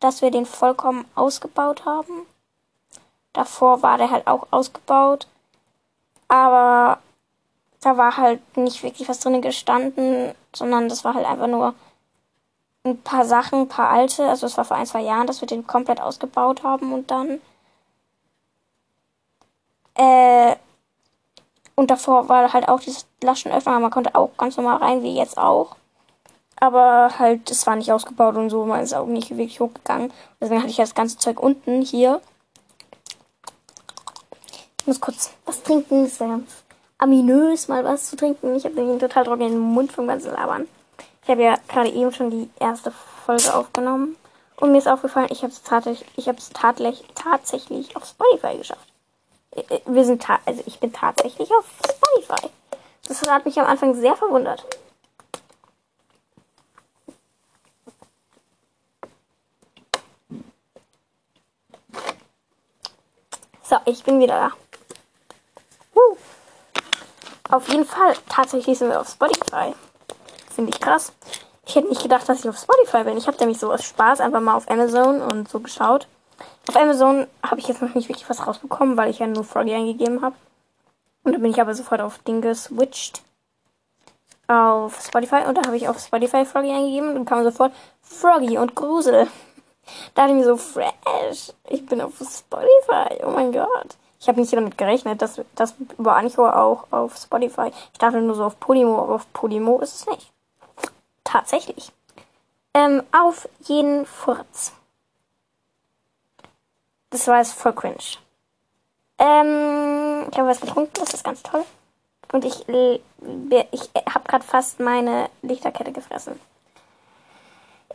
dass 0.00 0.22
wir 0.22 0.30
den 0.30 0.46
vollkommen 0.46 1.04
ausgebaut 1.14 1.84
haben. 1.84 2.26
Davor 3.32 3.82
war 3.82 3.98
der 3.98 4.10
halt 4.10 4.26
auch 4.26 4.46
ausgebaut. 4.50 5.26
Aber 6.28 6.98
da 7.80 7.96
war 7.96 8.16
halt 8.16 8.56
nicht 8.56 8.82
wirklich 8.82 9.08
was 9.08 9.20
drin 9.20 9.42
gestanden, 9.42 10.34
sondern 10.54 10.88
das 10.88 11.04
war 11.04 11.14
halt 11.14 11.26
einfach 11.26 11.48
nur 11.48 11.74
ein 12.84 13.00
paar 13.02 13.24
Sachen, 13.24 13.62
ein 13.62 13.68
paar 13.68 13.90
alte. 13.90 14.28
Also 14.28 14.46
es 14.46 14.56
war 14.56 14.64
vor 14.64 14.76
ein, 14.76 14.86
zwei 14.86 15.02
Jahren, 15.02 15.26
dass 15.26 15.40
wir 15.40 15.48
den 15.48 15.66
komplett 15.66 16.00
ausgebaut 16.00 16.62
haben 16.62 16.92
und 16.92 17.10
dann. 17.10 17.40
Äh, 19.94 20.56
und 21.74 21.90
davor 21.90 22.28
war 22.28 22.52
halt 22.52 22.68
auch 22.68 22.80
dieses 22.80 23.06
Flaschenöffner, 23.20 23.80
man 23.80 23.90
konnte 23.90 24.14
auch 24.14 24.36
ganz 24.36 24.56
normal 24.56 24.76
rein, 24.76 25.02
wie 25.02 25.16
jetzt 25.16 25.38
auch. 25.38 25.76
Aber 26.56 27.18
halt, 27.18 27.50
es 27.50 27.66
war 27.66 27.74
nicht 27.74 27.90
ausgebaut 27.90 28.36
und 28.36 28.50
so, 28.50 28.64
man 28.64 28.82
ist 28.82 28.94
auch 28.94 29.06
nicht 29.06 29.30
wirklich 29.30 29.58
hochgegangen. 29.58 30.12
Deswegen 30.40 30.60
hatte 30.60 30.70
ich 30.70 30.76
das 30.76 30.94
ganze 30.94 31.18
Zeug 31.18 31.40
unten 31.40 31.82
hier. 31.82 32.20
Ich 34.78 34.86
muss 34.86 35.00
kurz 35.00 35.30
was 35.44 35.62
trinken. 35.62 36.06
Ist 36.06 36.20
ja 36.20 36.38
aminös, 36.98 37.66
mal 37.68 37.84
was 37.84 38.10
zu 38.10 38.16
trinken. 38.16 38.54
Ich 38.54 38.64
habe 38.64 38.76
den 38.76 38.98
total 38.98 39.24
trockenen 39.24 39.58
Mund 39.58 39.90
vom 39.92 40.06
ganzen 40.06 40.32
Labern. 40.32 40.68
Ich 41.24 41.30
habe 41.30 41.42
ja 41.42 41.56
gerade 41.68 41.90
eben 41.90 42.12
schon 42.12 42.30
die 42.30 42.50
erste 42.60 42.92
Folge 43.26 43.54
aufgenommen. 43.54 44.16
Und 44.56 44.70
mir 44.70 44.78
ist 44.78 44.88
aufgefallen, 44.88 45.28
ich 45.30 45.42
habe 45.42 45.52
es 45.52 45.62
tatsächlich, 45.62 47.04
tatsächlich 47.14 47.96
auf 47.96 48.04
Spotify 48.04 48.56
geschafft. 48.56 48.91
Wir 49.86 50.04
sind 50.04 50.24
also 50.28 50.62
ich 50.66 50.80
bin 50.80 50.92
tatsächlich 50.92 51.50
auf 51.50 51.66
Spotify. 51.84 52.48
Das 53.06 53.22
hat 53.22 53.44
mich 53.44 53.58
am 53.58 53.66
Anfang 53.66 53.94
sehr 53.94 54.16
verwundert. 54.16 54.64
So, 63.62 63.76
ich 63.84 64.02
bin 64.04 64.20
wieder 64.20 64.36
da. 64.36 64.52
Auf 67.52 67.68
jeden 67.68 67.84
Fall, 67.84 68.14
tatsächlich 68.30 68.78
sind 68.78 68.88
wir 68.88 68.98
auf 68.98 69.10
Spotify. 69.10 69.74
Finde 70.54 70.72
ich 70.72 70.80
krass. 70.80 71.12
Ich 71.66 71.76
hätte 71.76 71.88
nicht 71.88 72.02
gedacht, 72.02 72.26
dass 72.26 72.40
ich 72.40 72.48
auf 72.48 72.56
Spotify 72.56 73.04
bin. 73.04 73.18
Ich 73.18 73.26
habe 73.26 73.36
nämlich 73.36 73.58
so 73.58 73.70
aus 73.70 73.84
Spaß 73.84 74.20
einfach 74.20 74.40
mal 74.40 74.54
auf 74.54 74.70
Amazon 74.70 75.20
und 75.20 75.50
so 75.50 75.60
geschaut. 75.60 76.06
Auf 76.68 76.76
Amazon 76.76 77.26
habe 77.42 77.60
ich 77.60 77.68
jetzt 77.68 77.82
noch 77.82 77.94
nicht 77.94 78.08
wirklich 78.08 78.28
was 78.28 78.46
rausbekommen, 78.46 78.96
weil 78.96 79.10
ich 79.10 79.18
ja 79.18 79.26
nur 79.26 79.44
Froggy 79.44 79.74
eingegeben 79.74 80.22
habe. 80.22 80.36
Und 81.24 81.32
dann 81.32 81.42
bin 81.42 81.50
ich 81.50 81.60
aber 81.60 81.74
sofort 81.74 82.00
auf 82.00 82.18
Ding 82.18 82.40
geswitcht. 82.40 83.22
Auf 84.48 85.00
Spotify. 85.00 85.44
Und 85.46 85.56
da 85.56 85.62
habe 85.66 85.76
ich 85.76 85.88
auf 85.88 85.98
Spotify 85.98 86.44
Froggy 86.44 86.70
eingegeben. 86.70 87.10
Und 87.10 87.14
dann 87.14 87.24
kam 87.24 87.44
sofort 87.44 87.72
Froggy 88.00 88.58
und 88.58 88.74
Grusel. 88.74 89.28
Da 90.14 90.22
dachte 90.22 90.30
ich 90.30 90.38
mir 90.38 90.44
so, 90.44 90.56
fresh. 90.56 91.52
Ich 91.68 91.84
bin 91.86 92.00
auf 92.00 92.14
Spotify. 92.14 93.24
Oh 93.24 93.30
mein 93.30 93.52
Gott. 93.52 93.96
Ich 94.20 94.28
habe 94.28 94.40
nicht 94.40 94.52
damit 94.52 94.78
gerechnet, 94.78 95.20
dass 95.20 95.40
das 95.56 95.74
über 95.98 96.14
Anchor 96.14 96.56
auch 96.56 96.86
auf 96.92 97.16
Spotify. 97.16 97.72
Ich 97.92 97.98
dachte 97.98 98.20
nur 98.20 98.36
so 98.36 98.44
auf 98.44 98.60
Podimo, 98.60 99.02
aber 99.02 99.16
auf 99.16 99.32
Podimo 99.32 99.80
ist 99.80 99.94
es 99.94 100.06
nicht. 100.06 100.32
Tatsächlich. 101.24 101.92
Ähm, 102.72 103.02
auf 103.10 103.48
jeden 103.64 104.06
Furz. 104.06 104.72
Das 107.12 107.28
war 107.28 107.38
jetzt 107.38 107.52
voll 107.52 107.74
cringe. 107.74 108.16
Ähm, 109.18 110.26
ich 110.32 110.38
habe 110.38 110.48
was 110.48 110.60
getrunken, 110.60 110.94
das 110.94 111.14
ist 111.14 111.22
ganz 111.22 111.42
toll. 111.42 111.64
Und 112.32 112.44
ich, 112.46 112.66
ich 112.68 113.90
habe 114.12 114.26
gerade 114.26 114.44
fast 114.44 114.80
meine 114.80 115.28
Lichterkette 115.42 115.92
gefressen. 115.92 116.40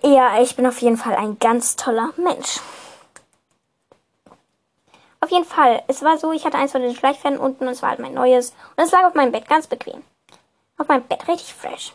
Ja, 0.03 0.39
ich 0.39 0.55
bin 0.55 0.67
auf 0.67 0.79
jeden 0.79 0.97
Fall 0.97 1.15
ein 1.15 1.39
ganz 1.39 1.75
toller 1.75 2.13
Mensch. 2.17 2.59
Auf 5.19 5.31
jeden 5.31 5.45
Fall, 5.45 5.81
es 5.87 6.03
war 6.03 6.19
so, 6.19 6.31
ich 6.31 6.45
hatte 6.45 6.59
eins 6.59 6.71
von 6.71 6.83
den 6.83 6.95
Schleichfäden 6.95 7.39
unten 7.39 7.65
und 7.65 7.73
es 7.73 7.81
war 7.81 7.89
halt 7.89 7.99
mein 7.99 8.13
neues. 8.13 8.53
Und 8.75 8.83
es 8.83 8.91
lag 8.91 9.03
auf 9.05 9.15
meinem 9.15 9.31
Bett, 9.31 9.49
ganz 9.49 9.65
bequem. 9.65 10.03
Auf 10.77 10.87
meinem 10.87 11.03
Bett, 11.03 11.27
richtig 11.27 11.55
fresh. 11.55 11.93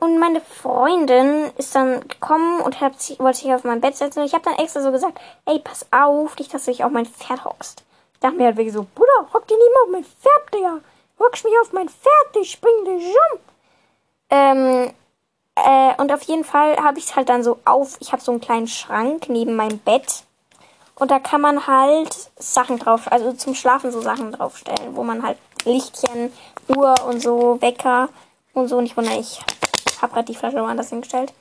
Und 0.00 0.18
meine 0.18 0.40
Freundin 0.40 1.50
ist 1.56 1.74
dann 1.74 2.06
gekommen 2.06 2.60
und 2.60 2.80
hat, 2.80 2.94
wollte 3.18 3.38
sich 3.38 3.52
auf 3.52 3.64
mein 3.64 3.80
Bett 3.80 3.96
setzen. 3.96 4.20
Und 4.20 4.26
ich 4.26 4.34
habe 4.34 4.44
dann 4.44 4.54
extra 4.54 4.80
so 4.80 4.92
gesagt, 4.92 5.18
ey, 5.44 5.58
pass 5.58 5.86
auf, 5.90 6.38
nicht, 6.38 6.54
dass 6.54 6.66
du 6.66 6.70
dich 6.70 6.84
auf 6.84 6.92
mein 6.92 7.06
Pferd 7.06 7.44
hockst. 7.44 7.82
Ich 8.14 8.20
dachte 8.20 8.36
mir 8.36 8.46
halt 8.46 8.56
wirklich 8.56 8.74
so, 8.74 8.86
Bruder, 8.94 9.32
hock 9.32 9.46
dich 9.48 9.56
nicht 9.56 9.70
mal 9.74 9.82
auf 9.82 9.90
mein 9.92 10.04
Pferd, 10.04 10.54
Digga. 10.54 10.80
Hockst 11.18 11.44
mich 11.44 11.54
auf 11.60 11.72
mein 11.72 11.88
Pferd, 11.88 12.36
ich 12.40 12.52
spring 12.52 12.84
dich 12.84 13.06
um. 13.06 13.38
Ähm, 14.30 14.92
äh, 15.56 16.00
und 16.00 16.12
auf 16.12 16.22
jeden 16.22 16.44
Fall 16.44 16.76
habe 16.76 16.98
ich 16.98 17.06
es 17.06 17.16
halt 17.16 17.28
dann 17.28 17.42
so 17.42 17.58
auf, 17.64 17.96
ich 18.00 18.12
habe 18.12 18.22
so 18.22 18.30
einen 18.30 18.40
kleinen 18.40 18.68
Schrank 18.68 19.28
neben 19.28 19.56
meinem 19.56 19.78
Bett. 19.78 20.24
Und 20.94 21.10
da 21.10 21.18
kann 21.18 21.40
man 21.40 21.66
halt 21.66 22.30
Sachen 22.38 22.78
drauf, 22.78 23.10
also 23.10 23.32
zum 23.32 23.54
Schlafen 23.54 23.90
so 23.90 24.00
Sachen 24.00 24.32
draufstellen, 24.32 24.94
wo 24.94 25.02
man 25.02 25.24
halt 25.24 25.38
Lichtchen, 25.64 26.32
Uhr 26.68 26.94
und 27.06 27.20
so, 27.20 27.60
Wecker 27.60 28.08
und 28.52 28.68
so. 28.68 28.80
Nicht 28.80 28.96
wundern, 28.96 29.18
ich 29.18 29.40
habe 30.02 30.12
gerade 30.12 30.26
die 30.26 30.34
Flasche 30.34 30.56
woanders 30.56 30.90
hingestellt. 30.90 31.32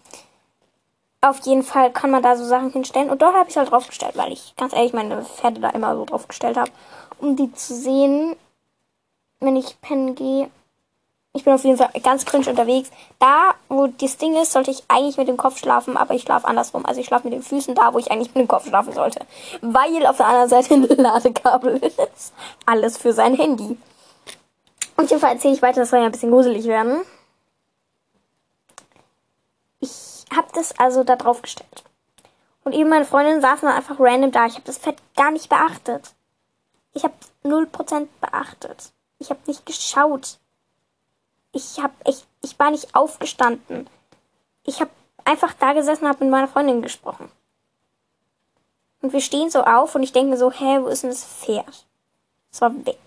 Auf 1.22 1.40
jeden 1.46 1.64
Fall 1.64 1.92
kann 1.92 2.12
man 2.12 2.22
da 2.22 2.36
so 2.36 2.46
Sachen 2.46 2.72
hinstellen. 2.72 3.10
Und 3.10 3.22
dort 3.22 3.34
habe 3.34 3.46
ich 3.46 3.56
es 3.56 3.58
halt 3.58 3.72
draufgestellt, 3.72 4.16
weil 4.16 4.32
ich 4.32 4.54
ganz 4.56 4.74
ehrlich 4.74 4.94
meine 4.94 5.24
Pferde 5.24 5.60
da 5.60 5.70
immer 5.70 5.96
so 5.96 6.06
draufgestellt 6.06 6.58
habe, 6.58 6.72
um 7.20 7.36
die 7.36 7.52
zu 7.54 7.74
sehen, 7.74 8.36
wenn 9.40 9.56
ich 9.56 9.80
pennen 9.82 10.16
gehe. 10.16 10.50
Ich 11.34 11.44
bin 11.44 11.54
auf 11.54 11.64
jeden 11.64 11.78
Fall 11.78 11.90
ganz 12.02 12.26
cringe 12.26 12.50
unterwegs. 12.50 12.90
Da, 13.20 13.54
wo 13.70 13.88
das 13.88 14.18
Ding 14.18 14.36
ist, 14.42 14.54
sollte 14.54 14.72
ich 14.72 14.84
eigentlich 14.88 15.18
mit 15.18 15.28
dem 15.28 15.38
Kopf 15.38 15.60
schlafen, 15.60 15.96
aber 15.96 16.16
ich 16.16 16.24
schlafe 16.24 16.48
andersrum. 16.48 16.86
Also 16.86 17.00
ich 17.00 17.08
schlafe 17.08 17.28
mit 17.28 17.34
den 17.34 17.44
Füßen 17.44 17.76
da, 17.76 17.94
wo 17.94 18.00
ich 18.00 18.12
eigentlich 18.12 18.34
mit 18.34 18.44
dem 18.44 18.48
Kopf 18.48 18.68
schlafen 18.68 18.94
sollte. 18.94 19.20
Weil 19.62 20.06
auf 20.08 20.18
der 20.18 20.28
anderen 20.28 20.50
Seite 20.50 20.74
ein 20.76 20.84
Ladekabel 20.84 21.78
ist. 21.78 22.34
Alles 22.66 22.98
für 22.98 23.14
sein 23.14 23.36
Handy. 23.36 23.78
Und 24.96 25.12
jedenfalls 25.12 25.36
erzähle 25.36 25.54
ich 25.54 25.62
weiter, 25.62 25.82
das 25.82 25.92
soll 25.92 26.00
ja 26.00 26.06
ein 26.06 26.12
bisschen 26.12 26.32
gruselig 26.32 26.66
werden. 26.66 27.02
Ich 29.80 30.17
habe 30.36 30.48
das 30.54 30.78
also 30.80 31.04
da 31.04 31.16
drauf 31.16 31.42
gestellt. 31.42 31.84
Und 32.64 32.74
eben 32.74 32.90
meine 32.90 33.06
Freundin 33.06 33.42
saßen 33.42 33.68
dann 33.68 33.78
einfach 33.78 34.00
random 34.00 34.32
da. 34.32 34.46
Ich 34.46 34.56
habe 34.56 34.66
das 34.66 34.78
Fett 34.78 34.98
gar 35.16 35.32
nicht 35.32 35.50
beachtet. 35.50 36.14
Ich 36.94 37.04
habe 37.04 37.14
0% 37.44 38.08
beachtet. 38.20 38.92
Ich 39.20 39.30
habe 39.30 39.40
nicht 39.48 39.66
geschaut. 39.66 40.38
Ich 41.54 41.80
habe 41.82 41.94
echt, 42.04 42.28
ich 42.44 42.60
war 42.60 42.72
nicht 42.72 42.94
aufgestanden. 42.94 43.90
Ich 44.64 44.82
habe 44.82 44.92
einfach 45.24 45.54
da 45.54 45.74
gesessen 45.74 46.04
und 46.04 46.10
habe 46.10 46.24
mit 46.26 46.32
meiner 46.32 46.48
Freundin 46.48 46.82
gesprochen. 46.82 47.32
Und 49.02 49.14
wir 49.14 49.22
stehen 49.22 49.50
so 49.50 49.64
auf 49.64 49.96
und 49.96 50.04
ich 50.04 50.12
denke 50.12 50.32
mir 50.32 50.38
so, 50.38 50.52
hä, 50.52 50.80
wo 50.82 50.88
ist 50.88 51.04
denn 51.04 51.10
das 51.10 51.24
Pferd? 51.24 51.86
Es 52.52 52.62
war 52.62 52.74
weg. 52.86 53.00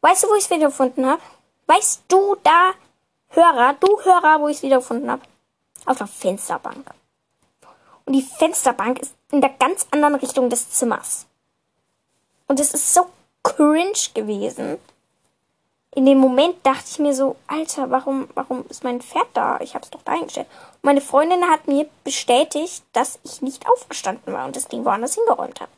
Weißt 0.00 0.24
du, 0.24 0.28
wo 0.28 0.34
ich 0.34 0.44
es 0.44 0.50
wiedergefunden 0.50 1.06
habe? 1.06 1.22
Weißt 1.66 2.04
du 2.08 2.36
da, 2.42 2.72
Hörer, 3.28 3.74
du 3.74 4.00
Hörer, 4.02 4.40
wo 4.40 4.48
ich 4.48 4.58
es 4.58 4.62
wiedergefunden 4.62 5.10
habe? 5.10 5.22
Auf 5.86 5.98
der 5.98 6.06
Fensterbank. 6.06 6.90
Und 8.04 8.14
die 8.14 8.22
Fensterbank 8.22 9.00
ist 9.00 9.14
in 9.30 9.40
der 9.40 9.50
ganz 9.50 9.86
anderen 9.90 10.16
Richtung 10.16 10.50
des 10.50 10.70
Zimmers. 10.70 11.26
Und 12.48 12.60
es 12.60 12.74
ist 12.74 12.92
so 12.92 13.06
cringe 13.42 13.92
gewesen. 14.14 14.78
In 15.94 16.06
dem 16.06 16.18
Moment 16.18 16.56
dachte 16.64 16.86
ich 16.90 16.98
mir 16.98 17.14
so, 17.14 17.36
Alter, 17.46 17.90
warum, 17.90 18.28
warum 18.34 18.64
ist 18.68 18.82
mein 18.82 19.02
Pferd 19.02 19.28
da? 19.34 19.60
Ich 19.60 19.74
habe 19.74 19.84
es 19.84 19.90
doch 19.90 20.02
da 20.02 20.12
hingestellt. 20.12 20.48
Und 20.76 20.84
meine 20.84 21.02
Freundin 21.02 21.44
hat 21.50 21.68
mir 21.68 21.86
bestätigt, 22.02 22.82
dass 22.92 23.18
ich 23.24 23.42
nicht 23.42 23.68
aufgestanden 23.68 24.32
war 24.32 24.46
und 24.46 24.56
das 24.56 24.68
Ding 24.68 24.84
woanders 24.84 25.14
hingeräumt 25.14 25.60
habe. 25.60 25.70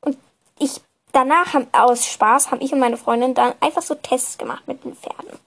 Und 0.00 0.16
ich 0.58 0.80
danach 1.12 1.54
aus 1.72 2.06
Spaß 2.06 2.50
haben 2.50 2.62
ich 2.62 2.72
und 2.72 2.80
meine 2.80 2.96
Freundin 2.96 3.34
dann 3.34 3.54
einfach 3.60 3.82
so 3.82 3.94
Tests 3.94 4.38
gemacht 4.38 4.66
mit 4.66 4.82
den 4.82 4.96
Pferden. 4.96 5.38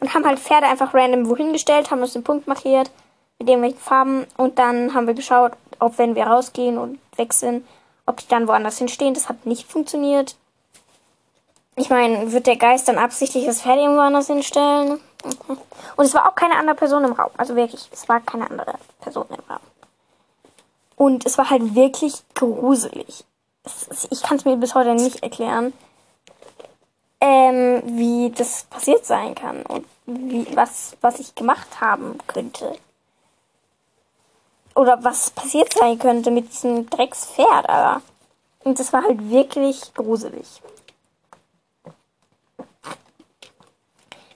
Und 0.00 0.14
haben 0.14 0.26
halt 0.26 0.38
Pferde 0.38 0.66
einfach 0.66 0.94
random 0.94 1.28
wohin 1.28 1.52
gestellt, 1.52 1.90
haben 1.90 2.00
uns 2.00 2.14
den 2.14 2.24
Punkt 2.24 2.46
markiert 2.46 2.90
mit 3.38 3.48
irgendwelchen 3.48 3.80
Farben 3.80 4.26
und 4.36 4.58
dann 4.58 4.94
haben 4.94 5.06
wir 5.06 5.14
geschaut, 5.14 5.52
ob 5.78 5.98
wenn 5.98 6.14
wir 6.14 6.26
rausgehen 6.26 6.78
und 6.78 6.98
sind, 7.32 7.66
ob 8.06 8.16
die 8.16 8.28
dann 8.28 8.48
woanders 8.48 8.78
hinstehen. 8.78 9.12
Das 9.12 9.28
hat 9.28 9.44
nicht 9.44 9.70
funktioniert. 9.70 10.36
Ich 11.76 11.90
meine, 11.90 12.32
wird 12.32 12.46
der 12.46 12.56
Geist 12.56 12.88
dann 12.88 12.96
absichtlich 12.96 13.44
das 13.44 13.60
Pferd 13.60 13.78
irgendwo 13.78 14.00
anders 14.00 14.26
hinstellen? 14.26 15.00
Und 15.96 16.04
es 16.04 16.14
war 16.14 16.26
auch 16.26 16.34
keine 16.34 16.56
andere 16.56 16.76
Person 16.76 17.04
im 17.04 17.12
Raum. 17.12 17.30
Also 17.36 17.56
wirklich, 17.56 17.90
es 17.92 18.08
war 18.08 18.20
keine 18.20 18.50
andere 18.50 18.74
Person 19.02 19.26
im 19.28 19.44
Raum. 19.50 19.60
Und 20.96 21.26
es 21.26 21.36
war 21.36 21.50
halt 21.50 21.74
wirklich 21.74 22.14
gruselig 22.34 23.24
ich 24.10 24.22
kann 24.22 24.36
es 24.36 24.44
mir 24.44 24.56
bis 24.56 24.74
heute 24.74 24.94
nicht 24.94 25.22
erklären, 25.22 25.72
ähm, 27.20 27.82
wie 27.84 28.30
das 28.30 28.64
passiert 28.64 29.04
sein 29.04 29.34
kann 29.34 29.62
und 29.62 29.86
wie, 30.06 30.46
was, 30.56 30.96
was 31.00 31.20
ich 31.20 31.34
gemacht 31.34 31.80
haben 31.80 32.18
könnte. 32.26 32.76
Oder 34.74 35.02
was 35.04 35.30
passiert 35.30 35.72
sein 35.72 35.98
könnte 35.98 36.30
mit 36.30 36.50
diesem 36.52 36.88
Dreckspferd, 36.88 37.68
aber. 37.68 38.02
Und 38.62 38.78
das 38.78 38.92
war 38.92 39.02
halt 39.02 39.30
wirklich 39.30 39.92
gruselig. 39.94 40.62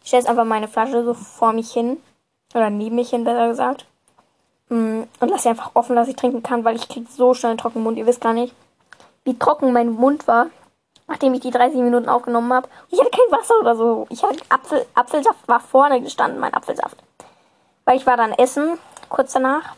Ich 0.03 0.09
stelle 0.09 0.23
jetzt 0.23 0.29
einfach 0.29 0.45
meine 0.45 0.69
Flasche 0.69 1.05
so 1.05 1.15
vor 1.15 1.53
mich 1.53 1.73
hin. 1.73 1.99
Oder 2.55 2.71
neben 2.71 2.97
mich 2.97 3.11
hin, 3.11 3.25
besser 3.25 3.49
gesagt. 3.49 3.87
Mm, 4.69 5.03
und 5.21 5.29
lasse 5.29 5.45
sie 5.45 5.49
einfach 5.49 5.73
offen, 5.75 5.97
dass 5.97 6.09
ich 6.09 6.17
trinken 6.17 6.43
kann, 6.43 6.65
weil 6.65 6.77
ich 6.77 6.89
kriege 6.89 7.07
so 7.11 7.35
schnell 7.35 7.51
einen 7.51 7.59
trockenen 7.59 7.85
Mund. 7.85 7.99
Ihr 7.99 8.07
wisst 8.07 8.21
gar 8.21 8.33
nicht 8.33 8.55
wie 9.25 9.39
trocken 9.39 9.73
mein 9.73 9.91
Mund 9.91 10.29
war, 10.29 10.49
nachdem 11.07 11.35
ich 11.35 11.41
die 11.41 11.51
30 11.51 11.81
Minuten 11.81 12.09
aufgenommen 12.09 12.53
habe. 12.53 12.69
Ich 12.91 12.99
hatte 12.99 13.11
kein 13.11 13.39
Wasser 13.39 13.59
oder 13.61 13.77
so. 13.77 14.07
Ich 14.11 14.23
hatte 14.23 14.41
Apfel, 14.49 14.87
Apfelsaft 14.95 15.47
war 15.47 15.61
vorne 15.61 16.01
gestanden, 16.01 16.41
mein 16.41 16.55
Apfelsaft. 16.55 16.97
Weil 17.85 17.97
ich 17.97 18.07
war 18.07 18.17
dann 18.17 18.33
essen, 18.33 18.79
kurz 19.09 19.33
danach. 19.33 19.75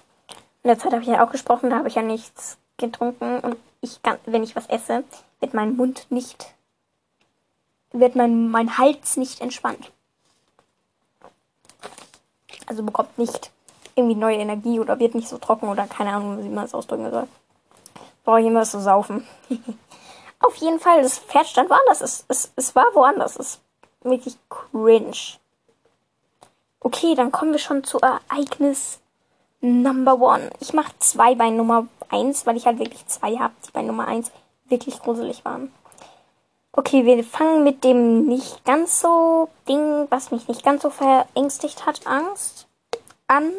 In 0.63 0.69
der 0.69 0.79
Zeit 0.79 0.93
habe 0.93 1.03
ich 1.03 1.09
ja 1.09 1.25
auch 1.25 1.31
gesprochen, 1.31 1.71
da 1.71 1.79
habe 1.79 1.89
ich 1.89 1.95
ja 1.95 2.03
nichts 2.03 2.59
getrunken. 2.77 3.41
Und 3.41 3.57
ich 3.81 4.03
kann, 4.03 4.19
wenn 4.27 4.43
ich 4.43 4.57
was 4.57 4.67
esse, 4.67 5.05
wird 5.41 5.55
mein 5.55 5.77
Mund 5.77 6.07
nicht, 6.11 6.55
wird 7.93 8.17
mein, 8.17 8.51
mein 8.51 8.79
Hals 8.79 9.17
nicht 9.17 9.41
entspannt. 9.41 9.93
Also 12.67 12.83
bekommt 12.83 13.17
nicht 13.19 13.51
irgendwie 13.95 14.17
neue 14.17 14.37
Energie 14.37 14.81
oder 14.81 14.99
wird 14.99 15.15
nicht 15.15 15.29
so 15.29 15.39
trocken 15.39 15.69
oder 15.69 15.87
keine 15.87 16.11
Ahnung, 16.11 16.45
wie 16.45 16.49
man 16.49 16.65
es 16.65 16.75
ausdrücken 16.75 17.11
soll 17.11 17.29
brauche 18.27 18.41
ich 18.41 18.47
immer 18.47 18.61
was 18.61 18.73
zu 18.73 18.81
saufen. 18.81 19.27
Auf 20.41 20.57
jeden 20.57 20.81
Fall, 20.81 21.03
das 21.03 21.19
Pferd 21.19 21.47
stand 21.47 21.71
woanders. 21.71 22.01
Es, 22.01 22.25
es, 22.29 22.53
es 22.57 22.75
war 22.75 22.95
woanders. 22.95 23.37
Es 23.37 23.47
ist 23.47 23.61
wirklich 24.03 24.37
cringe. 24.49 25.39
Okay, 26.81 27.15
dann 27.15 27.33
kommen 27.33 27.53
wir 27.53 27.59
schon 27.59 27.85
zu 27.85 27.99
Ereignis 27.99 29.01
Number 29.61 30.21
One. 30.21 30.51
Ich 30.61 30.73
mache 30.73 30.93
zwei 30.99 31.35
bei 31.35 31.51
Nummer 31.51 31.89
eins, 32.11 32.47
weil 32.47 32.57
ich 32.57 32.67
halt 32.67 32.79
wirklich 32.79 33.07
zwei 33.07 33.37
habe, 33.37 33.55
die 33.67 33.73
bei 33.73 33.83
Nummer 33.83 34.07
eins 34.07 34.31
wirklich 34.69 35.01
gruselig 35.01 35.45
waren. 35.45 35.73
Okay, 36.73 37.07
wir 37.07 37.25
fangen 37.25 37.65
mit 37.65 37.85
dem 37.85 38.27
nicht 38.27 38.65
ganz 38.65 39.01
so 39.01 39.49
Ding, 39.67 40.07
was 40.11 40.31
mich 40.31 40.47
nicht 40.47 40.63
ganz 40.63 40.83
so 40.83 40.91
verängstigt 40.91 41.87
hat, 41.87 42.07
Angst 42.07 42.67
an 43.27 43.51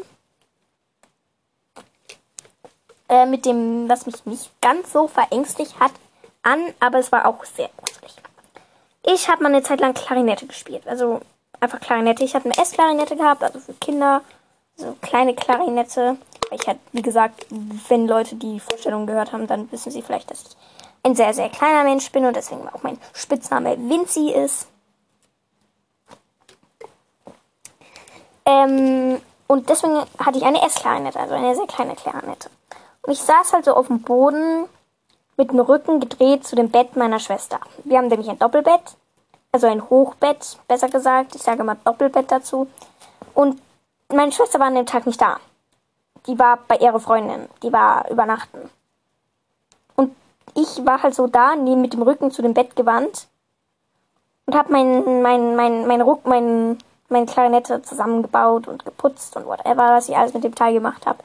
äh, 3.10 3.26
mit 3.26 3.46
dem, 3.46 3.90
was 3.90 4.06
mich 4.06 4.26
nicht 4.26 4.52
ganz 4.62 4.94
so 4.94 5.08
verängstigt 5.08 5.80
hat, 5.80 5.92
an, 6.48 6.74
aber 6.80 7.00
es 7.00 7.12
war 7.12 7.26
auch 7.26 7.44
sehr 7.44 7.70
gruselig. 7.78 8.16
Ich 9.04 9.30
habe 9.30 9.44
mal 9.44 9.50
eine 9.50 9.64
Zeit 9.64 9.80
lang 9.80 9.94
Klarinette 9.94 10.48
gespielt. 10.48 10.88
Also 10.88 11.22
einfach 11.60 11.80
Klarinette. 11.80 12.24
Ich 12.24 12.36
habe 12.36 12.46
eine 12.46 12.58
S-Klarinette 12.58 13.16
gehabt, 13.16 13.44
also 13.44 13.60
für 13.60 13.74
Kinder. 13.74 14.22
So 14.76 14.96
kleine 15.02 15.34
Klarinette. 15.36 16.18
Ich 16.52 16.68
hatte, 16.68 16.80
wie 16.92 17.02
gesagt, 17.02 17.46
wenn 17.90 18.08
Leute 18.08 18.36
die 18.36 18.60
Vorstellung 18.60 19.06
gehört 19.06 19.34
haben, 19.34 19.48
dann 19.48 19.72
wissen 19.72 19.92
sie 19.92 20.02
vielleicht, 20.02 20.32
dass 20.32 20.42
ich 20.42 20.58
ein 21.04 21.16
sehr, 21.16 21.34
sehr 21.34 21.50
kleiner 21.50 21.84
Mensch 21.84 22.12
bin 22.12 22.26
und 22.26 22.36
deswegen 22.36 22.68
auch 22.70 22.84
mein 22.84 23.00
Spitzname 23.14 23.78
Vinci 23.78 24.32
ist. 24.32 24.68
Ähm, 28.46 29.22
und 29.48 29.70
deswegen 29.70 30.00
hatte 30.20 30.38
ich 30.38 30.46
eine 30.46 30.62
S-Klarinette, 30.62 31.20
also 31.20 31.36
eine 31.36 31.56
sehr 31.56 31.68
kleine 31.68 31.96
Klarinette. 31.96 32.50
Und 33.02 33.14
ich 33.14 33.22
saß 33.22 33.54
halt 33.54 33.66
so 33.66 33.74
auf 33.74 33.88
dem 33.88 34.02
Boden 34.02 34.68
mit 35.38 35.52
dem 35.52 35.60
Rücken 35.60 36.00
gedreht 36.00 36.46
zu 36.46 36.56
dem 36.56 36.70
Bett 36.70 36.96
meiner 36.96 37.20
Schwester. 37.20 37.60
Wir 37.84 38.00
haben 38.00 38.08
nämlich 38.08 38.30
ein 38.30 38.40
Doppelbett, 38.40 38.98
also 39.52 39.68
ein 39.68 39.90
Hochbett, 39.90 40.58
besser 40.68 40.90
gesagt. 40.90 41.36
Ich 41.36 41.44
sage 41.44 41.62
immer 41.62 41.76
Doppelbett 41.76 42.32
dazu. 42.32 42.68
Und 43.34 43.62
meine 44.12 44.32
Schwester 44.32 44.60
war 44.60 44.68
an 44.68 44.76
dem 44.76 44.86
Tag 44.86 45.06
nicht 45.06 45.22
da. 45.22 45.38
Die 46.26 46.38
war 46.38 46.60
bei 46.68 46.78
ihrer 46.78 47.00
Freundin. 47.00 47.48
Die 47.62 47.72
war 47.72 48.10
übernachten. 48.10 48.70
Und 49.96 50.16
ich 50.56 50.86
war 50.86 51.04
halt 51.04 51.16
so 51.16 51.28
da, 51.28 51.56
mit 51.56 51.94
dem 51.94 52.02
Rücken 52.02 52.32
zu 52.32 52.42
dem 52.42 52.54
Bett 52.54 52.76
gewandt 52.76 53.28
und 54.48 54.56
habe 54.56 54.72
mein, 54.72 55.22
mein, 55.22 55.56
mein, 55.56 55.88
mein 55.88 56.02
Ruck, 56.02 56.26
mein, 56.26 56.78
meine 57.10 57.26
Klarinette 57.26 57.82
zusammengebaut 57.84 58.68
und 58.68 58.86
geputzt 58.86 59.36
und 59.36 59.46
whatever, 59.46 59.92
was 59.92 60.10
ich 60.10 60.18
alles 60.18 60.34
mit 60.34 60.44
dem 60.44 60.56
Teil 60.56 60.74
gemacht 60.74 61.06
habe. 61.06 61.20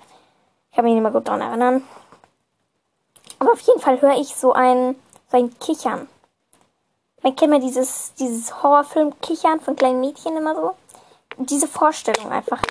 Ich 0.70 0.76
kann 0.76 0.84
mich 0.84 0.94
nicht 0.94 1.02
mehr 1.02 1.12
gut 1.12 1.28
daran 1.28 1.40
erinnern. 1.40 1.82
Aber 3.42 3.54
auf 3.54 3.60
jeden 3.62 3.80
Fall 3.80 4.00
höre 4.00 4.20
ich 4.20 4.36
so 4.36 4.52
ein, 4.52 4.94
so 5.28 5.36
ein 5.36 5.58
Kichern. 5.58 6.06
Man 7.24 7.34
kennt 7.34 7.52
ja 7.52 7.58
dieses, 7.58 8.14
dieses 8.14 8.62
Horrorfilm-Kichern 8.62 9.58
von 9.58 9.74
kleinen 9.74 9.98
Mädchen 9.98 10.36
immer 10.36 10.54
so. 10.54 10.76
diese 11.38 11.66
Vorstellung 11.66 12.30
einfach. 12.30 12.62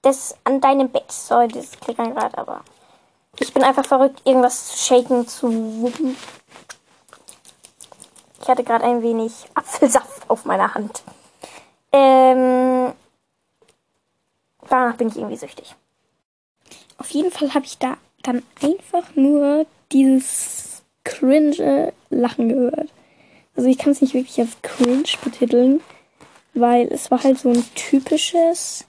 Das 0.00 0.34
an 0.44 0.62
deinem 0.62 0.88
Bett. 0.88 1.12
Sorry, 1.12 1.48
das 1.48 1.72
Klickern 1.72 2.14
gerade, 2.14 2.38
aber. 2.38 2.62
Ich 3.40 3.52
bin 3.52 3.62
einfach 3.62 3.84
verrückt, 3.84 4.22
irgendwas 4.24 4.68
zu 4.68 4.78
shaken, 4.78 5.28
zu 5.28 5.52
wuppen. 5.82 6.16
Ich 8.40 8.48
hatte 8.48 8.64
gerade 8.64 8.86
ein 8.86 9.02
wenig 9.02 9.34
Apfelsaft 9.52 10.30
auf 10.30 10.46
meiner 10.46 10.72
Hand. 10.74 11.02
Ähm, 11.92 12.94
danach 14.66 14.96
bin 14.96 15.08
ich 15.08 15.16
irgendwie 15.18 15.36
süchtig. 15.36 15.76
Auf 16.96 17.10
jeden 17.10 17.30
Fall 17.30 17.52
habe 17.52 17.66
ich 17.66 17.76
da 17.76 17.98
dann 18.22 18.42
einfach 18.62 19.14
nur 19.14 19.66
dieses 19.92 20.82
cringe 21.04 21.92
Lachen 22.10 22.48
gehört. 22.48 22.88
Also 23.56 23.68
ich 23.68 23.78
kann 23.78 23.92
es 23.92 24.00
nicht 24.00 24.14
wirklich 24.14 24.38
als 24.40 24.56
cringe 24.62 25.04
betiteln, 25.22 25.80
weil 26.54 26.88
es 26.88 27.10
war 27.10 27.22
halt 27.22 27.38
so 27.38 27.50
ein 27.50 27.64
typisches 27.74 28.86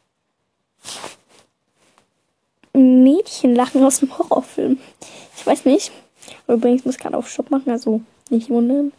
Mädchenlachen 2.73 3.83
aus 3.83 3.99
dem 3.99 4.17
Horrorfilm. 4.17 4.79
Ich 5.37 5.45
weiß 5.45 5.65
nicht. 5.65 5.91
Übrigens 6.47 6.85
muss 6.85 6.95
ich 6.95 7.01
gerade 7.01 7.17
auf 7.17 7.29
Shop 7.29 7.51
machen, 7.51 7.69
also 7.69 8.01
nicht 8.29 8.49
wundern. 8.49 8.93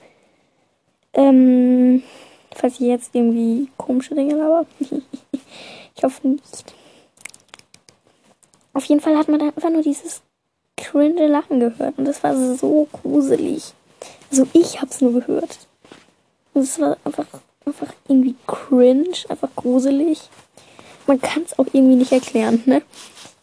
Ähm, 1.14 2.02
falls 2.54 2.74
ich 2.74 2.80
jetzt 2.80 3.14
irgendwie 3.14 3.68
komische 3.76 4.14
Dinge 4.14 4.42
habe. 4.42 4.66
ich 5.96 6.04
hoffe 6.04 6.28
nicht. 6.28 6.74
Auf 8.74 8.84
jeden 8.84 9.00
Fall 9.00 9.16
hat 9.16 9.28
man 9.28 9.40
da 9.40 9.46
einfach 9.46 9.70
nur 9.70 9.82
dieses 9.82 10.22
cringe 10.76 11.26
Lachen 11.28 11.60
gehört. 11.60 11.96
Und 11.96 12.04
das 12.04 12.22
war 12.22 12.36
so 12.36 12.88
gruselig. 12.92 13.72
Also 14.30 14.46
ich 14.52 14.80
hab's 14.80 15.00
nur 15.00 15.12
gehört. 15.12 15.58
Und 16.52 16.62
es 16.62 16.78
war 16.78 16.96
einfach, 17.04 17.26
einfach 17.64 17.92
irgendwie 18.08 18.34
cringe, 18.46 19.16
einfach 19.28 19.48
gruselig. 19.56 20.28
Man 21.06 21.20
kann 21.20 21.42
es 21.42 21.58
auch 21.58 21.66
irgendwie 21.72 21.96
nicht 21.96 22.12
erklären, 22.12 22.62
ne? 22.66 22.82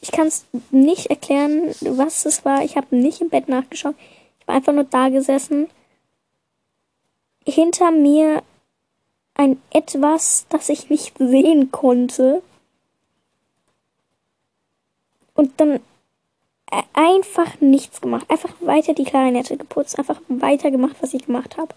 Ich 0.01 0.11
kann 0.11 0.27
es 0.27 0.45
nicht 0.71 1.07
erklären, 1.07 1.75
was 1.81 2.25
es 2.25 2.43
war. 2.43 2.63
Ich 2.63 2.75
habe 2.75 2.95
nicht 2.95 3.21
im 3.21 3.29
Bett 3.29 3.47
nachgeschaut. 3.47 3.95
Ich 4.39 4.47
war 4.47 4.55
einfach 4.55 4.73
nur 4.73 4.83
da 4.83 5.09
gesessen. 5.09 5.67
Hinter 7.45 7.91
mir 7.91 8.41
ein 9.35 9.61
etwas, 9.71 10.45
das 10.49 10.69
ich 10.69 10.89
nicht 10.89 11.13
sehen 11.19 11.71
konnte. 11.71 12.41
Und 15.33 15.59
dann 15.59 15.79
einfach 16.93 17.59
nichts 17.59 18.01
gemacht. 18.01 18.25
Einfach 18.29 18.53
weiter 18.61 18.93
die 18.93 19.03
Klarinette 19.03 19.57
geputzt. 19.57 19.99
Einfach 19.99 20.21
weiter 20.27 20.71
gemacht, 20.71 20.95
was 21.01 21.13
ich 21.13 21.25
gemacht 21.25 21.57
habe. 21.57 21.73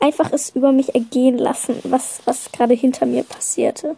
Einfach 0.00 0.32
es 0.32 0.50
über 0.50 0.72
mich 0.72 0.94
ergehen 0.94 1.38
lassen, 1.38 1.80
was, 1.84 2.20
was 2.24 2.52
gerade 2.52 2.74
hinter 2.74 3.06
mir 3.06 3.24
passierte. 3.24 3.96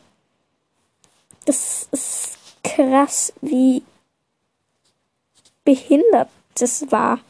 Das 1.45 1.89
ist 1.91 2.39
krass, 2.63 3.33
wie 3.41 3.83
behindert 5.65 6.29
das 6.59 6.91
war. 6.91 7.21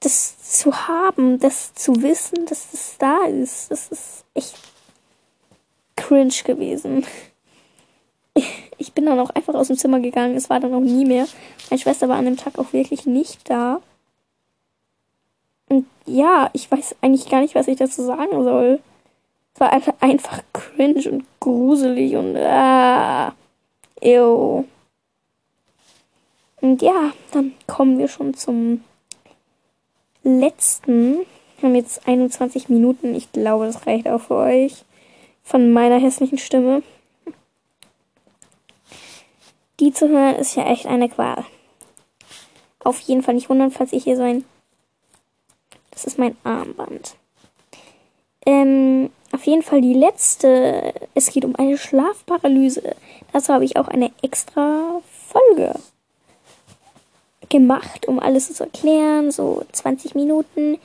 Das 0.00 0.58
zu 0.58 0.88
haben, 0.88 1.38
das 1.38 1.74
zu 1.74 2.02
wissen, 2.02 2.46
dass 2.46 2.72
es 2.72 2.96
da 2.98 3.24
ist, 3.24 3.70
das 3.70 3.88
ist 3.88 4.24
echt 4.34 4.56
cringe 5.96 6.34
gewesen. 6.44 7.06
Ich 8.82 8.94
bin 8.94 9.06
dann 9.06 9.20
auch 9.20 9.30
einfach 9.30 9.54
aus 9.54 9.68
dem 9.68 9.76
Zimmer 9.76 10.00
gegangen. 10.00 10.34
Es 10.34 10.50
war 10.50 10.58
dann 10.58 10.74
auch 10.74 10.80
nie 10.80 11.04
mehr. 11.04 11.28
Meine 11.70 11.80
Schwester 11.80 12.08
war 12.08 12.16
an 12.16 12.24
dem 12.24 12.36
Tag 12.36 12.58
auch 12.58 12.72
wirklich 12.72 13.06
nicht 13.06 13.48
da. 13.48 13.80
Und 15.68 15.86
ja, 16.04 16.50
ich 16.52 16.68
weiß 16.68 16.96
eigentlich 17.00 17.30
gar 17.30 17.40
nicht, 17.40 17.54
was 17.54 17.68
ich 17.68 17.78
dazu 17.78 18.02
sagen 18.02 18.42
soll. 18.42 18.80
Es 19.54 19.60
war 19.60 19.72
einfach 19.72 20.42
cringe 20.52 21.08
und 21.08 21.24
gruselig 21.38 22.16
und 22.16 22.36
ah. 22.36 23.34
Ew. 24.00 24.64
Und 26.60 26.82
ja, 26.82 27.12
dann 27.30 27.52
kommen 27.68 27.98
wir 27.98 28.08
schon 28.08 28.34
zum 28.34 28.82
letzten. 30.24 31.18
Wir 31.60 31.68
haben 31.68 31.76
jetzt 31.76 32.08
21 32.08 32.68
Minuten. 32.68 33.14
Ich 33.14 33.30
glaube, 33.30 33.66
das 33.66 33.86
reicht 33.86 34.08
auch 34.08 34.22
für 34.22 34.36
euch. 34.36 34.84
Von 35.44 35.72
meiner 35.72 36.00
hässlichen 36.00 36.38
Stimme. 36.38 36.82
Die 39.82 39.92
zu 39.92 40.08
hören 40.08 40.36
ist 40.36 40.54
ja 40.54 40.64
echt 40.70 40.86
eine 40.86 41.08
Qual. 41.08 41.44
Auf 42.84 43.00
jeden 43.00 43.24
Fall 43.24 43.34
nicht 43.34 43.50
wundern, 43.50 43.72
falls 43.72 43.92
ich 43.92 44.04
hier 44.04 44.16
so 44.16 44.22
ein. 44.22 44.44
Das 45.90 46.04
ist 46.04 46.20
mein 46.20 46.36
Armband. 46.44 47.16
Ähm, 48.46 49.10
auf 49.32 49.44
jeden 49.44 49.62
Fall 49.62 49.80
die 49.80 49.94
letzte. 49.94 50.94
Es 51.16 51.32
geht 51.32 51.44
um 51.44 51.56
eine 51.56 51.76
Schlafparalyse. 51.76 52.94
Dazu 53.32 53.52
habe 53.52 53.64
ich 53.64 53.76
auch 53.76 53.88
eine 53.88 54.12
extra 54.22 55.00
Folge 55.26 55.74
gemacht, 57.48 58.06
um 58.06 58.20
alles 58.20 58.54
zu 58.54 58.62
erklären. 58.62 59.32
So 59.32 59.64
20 59.72 60.14
Minuten. 60.14 60.78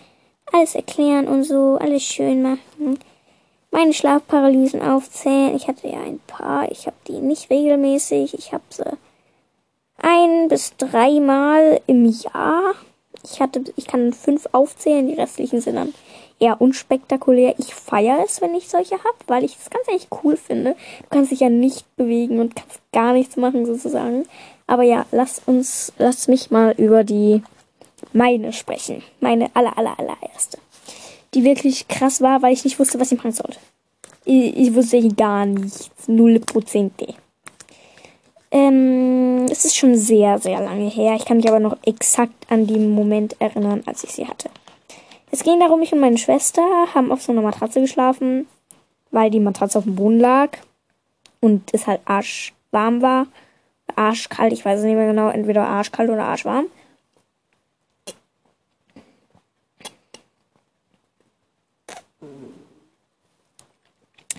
Alles 0.51 0.73
erklären 0.73 1.27
und 1.27 1.43
so. 1.43 1.77
Alles 1.79 2.01
schön 2.01 2.41
machen. 2.41 2.97
Meine 3.71 3.93
Schlafparalysen 3.93 4.81
aufzählen. 4.81 5.55
Ich 5.55 5.67
hatte 5.67 5.87
ja 5.87 5.99
ein 6.01 6.19
paar. 6.25 6.71
Ich 6.71 6.87
habe 6.87 6.97
die 7.07 7.19
nicht 7.19 7.49
regelmäßig. 7.49 8.33
Ich 8.33 8.53
habe 8.53 8.63
sie 8.69 8.97
ein 9.97 10.47
bis 10.47 10.75
dreimal 10.77 11.81
im 11.87 12.05
Jahr. 12.05 12.73
Ich 13.23 13.41
hatte, 13.41 13.63
ich 13.75 13.87
kann 13.87 14.13
fünf 14.13 14.47
aufzählen. 14.51 15.07
Die 15.07 15.15
restlichen 15.15 15.61
sind 15.61 15.75
dann 15.75 15.93
eher 16.39 16.61
unspektakulär. 16.61 17.55
Ich 17.57 17.73
feiere 17.73 18.23
es, 18.23 18.41
wenn 18.41 18.55
ich 18.55 18.69
solche 18.69 18.95
habe, 18.95 19.17
weil 19.27 19.43
ich 19.43 19.57
es 19.57 19.69
ganz 19.69 19.87
ehrlich 19.87 20.07
cool 20.23 20.37
finde. 20.37 20.75
Du 21.01 21.09
kannst 21.09 21.31
dich 21.31 21.39
ja 21.39 21.49
nicht 21.49 21.95
bewegen 21.97 22.39
und 22.39 22.55
kannst 22.55 22.79
gar 22.91 23.13
nichts 23.13 23.37
machen 23.37 23.65
sozusagen. 23.65 24.25
Aber 24.67 24.83
ja, 24.83 25.05
lass 25.11 25.41
uns, 25.45 25.93
lass 25.97 26.27
mich 26.27 26.51
mal 26.51 26.73
über 26.77 27.03
die 27.03 27.41
meine 28.13 28.53
sprechen. 28.53 29.03
Meine 29.19 29.49
aller, 29.55 29.77
aller, 29.77 29.97
allererste. 29.97 30.57
Die 31.33 31.43
wirklich 31.43 31.87
krass 31.87 32.21
war, 32.21 32.41
weil 32.41 32.53
ich 32.53 32.63
nicht 32.63 32.79
wusste, 32.79 32.99
was 32.99 33.11
ich 33.11 33.17
machen 33.17 33.31
sollte. 33.31 33.59
Ich, 34.25 34.57
ich 34.57 34.73
wusste 34.73 35.07
gar 35.09 35.45
nichts. 35.45 35.89
Null 36.07 36.39
Prozent. 36.39 36.93
Ähm, 38.49 39.45
es 39.49 39.65
ist 39.65 39.75
schon 39.75 39.95
sehr, 39.95 40.39
sehr 40.39 40.61
lange 40.61 40.89
her. 40.89 41.15
Ich 41.15 41.25
kann 41.25 41.37
mich 41.37 41.47
aber 41.47 41.59
noch 41.59 41.77
exakt 41.85 42.33
an 42.49 42.65
den 42.65 42.91
Moment 42.91 43.35
erinnern, 43.39 43.83
als 43.85 44.03
ich 44.03 44.11
sie 44.11 44.27
hatte. 44.27 44.49
Es 45.31 45.43
ging 45.43 45.59
darum, 45.59 45.81
ich 45.81 45.91
und 45.91 45.99
meine 45.99 46.17
Schwester 46.17 46.61
haben 46.93 47.11
auf 47.11 47.21
so 47.21 47.31
einer 47.31 47.41
Matratze 47.41 47.81
geschlafen, 47.81 48.47
weil 49.11 49.29
die 49.29 49.41
Matratze 49.41 49.77
auf 49.77 49.83
dem 49.83 49.95
Boden 49.95 50.19
lag 50.19 50.57
und 51.41 51.73
es 51.73 51.87
halt 51.87 52.01
arschwarm 52.05 53.01
war. 53.01 53.27
Arschkalt, 53.95 54.53
ich 54.53 54.63
weiß 54.63 54.79
es 54.79 54.85
nicht 54.85 54.95
mehr 54.95 55.07
genau, 55.07 55.29
entweder 55.29 55.67
arschkalt 55.67 56.09
oder 56.09 56.23
arschwarm. 56.23 56.67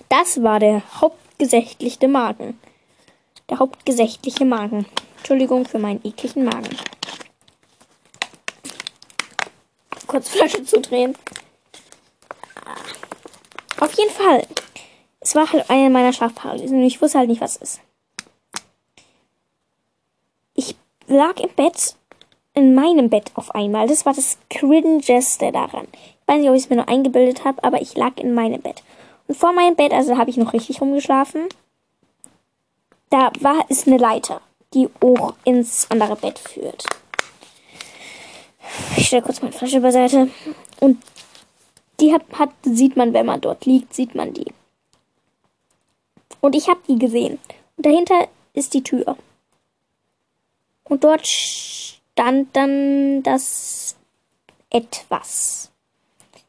Das 0.09 0.41
war 0.41 0.59
der 0.59 0.81
hauptgesächtliche 1.01 2.07
Magen. 2.07 2.59
Der 3.49 3.59
hauptgesächtliche 3.59 4.43
Magen. 4.43 4.87
Entschuldigung 5.17 5.65
für 5.65 5.77
meinen 5.77 6.03
ekligen 6.03 6.45
Magen. 6.45 6.75
Kurz 10.07 10.29
Flasche 10.29 10.65
zudrehen. 10.65 11.15
Auf 13.79 13.93
jeden 13.93 14.11
Fall. 14.11 14.47
Es 15.19 15.35
war 15.35 15.51
halt 15.51 15.69
eine 15.69 15.91
meiner 15.91 16.11
Schlafparalysen 16.11 16.79
und 16.79 16.83
ich 16.83 17.01
wusste 17.01 17.19
halt 17.19 17.29
nicht, 17.29 17.41
was 17.41 17.57
ist. 17.57 17.79
Ich 20.55 20.75
lag 21.05 21.39
im 21.39 21.49
Bett, 21.55 21.95
in 22.55 22.73
meinem 22.73 23.11
Bett 23.11 23.31
auf 23.35 23.53
einmal. 23.53 23.87
Das 23.87 24.07
war 24.07 24.13
das 24.13 24.39
Cringeste 24.49 25.51
daran. 25.51 25.87
Ich 25.93 26.27
weiß 26.27 26.39
nicht, 26.39 26.49
ob 26.49 26.55
ich 26.55 26.63
es 26.63 26.69
mir 26.69 26.77
nur 26.77 26.89
eingebildet 26.89 27.45
habe, 27.45 27.63
aber 27.63 27.79
ich 27.79 27.95
lag 27.95 28.17
in 28.17 28.33
meinem 28.33 28.61
Bett. 28.61 28.81
Vor 29.31 29.53
meinem 29.53 29.75
Bett, 29.75 29.93
also 29.93 30.17
habe 30.17 30.29
ich 30.29 30.37
noch 30.37 30.53
richtig 30.53 30.81
rumgeschlafen, 30.81 31.47
da 33.09 33.31
war 33.39 33.65
es 33.69 33.87
eine 33.87 33.97
Leiter, 33.97 34.41
die 34.73 34.89
hoch 35.03 35.33
ins 35.43 35.89
andere 35.89 36.15
Bett 36.15 36.39
führt. 36.39 36.85
Ich 38.95 39.07
stelle 39.07 39.21
kurz 39.21 39.41
meine 39.41 39.53
Flasche 39.53 39.81
beiseite. 39.81 40.29
Und 40.79 41.01
die 41.99 42.13
hat, 42.13 42.21
hat, 42.33 42.51
sieht 42.63 42.95
man, 42.95 43.13
wenn 43.13 43.25
man 43.25 43.41
dort 43.41 43.65
liegt, 43.65 43.93
sieht 43.93 44.15
man 44.15 44.33
die. 44.33 44.51
Und 46.41 46.55
ich 46.55 46.67
habe 46.69 46.79
die 46.87 46.97
gesehen. 46.97 47.39
Und 47.77 47.85
dahinter 47.85 48.27
ist 48.53 48.73
die 48.73 48.83
Tür. 48.83 49.17
Und 50.83 51.03
dort 51.03 51.27
stand 51.27 52.55
dann 52.55 53.23
das 53.23 53.95
etwas. 54.69 55.71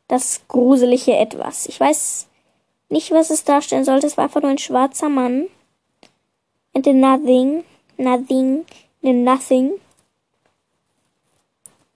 Das 0.08 0.42
gruselige 0.48 1.16
etwas. 1.16 1.66
Ich 1.66 1.78
weiß 1.78 2.26
nicht, 2.90 3.10
was 3.12 3.30
es 3.30 3.44
darstellen 3.44 3.84
sollte. 3.84 4.06
Es 4.06 4.16
war 4.16 4.24
einfach 4.24 4.42
nur 4.42 4.50
ein 4.50 4.58
schwarzer 4.58 5.08
Mann. 5.08 5.46
And 6.74 6.84
the 6.84 6.92
nothing, 6.92 7.64
nothing, 7.96 8.64
the 9.02 9.12
nothing. 9.12 9.72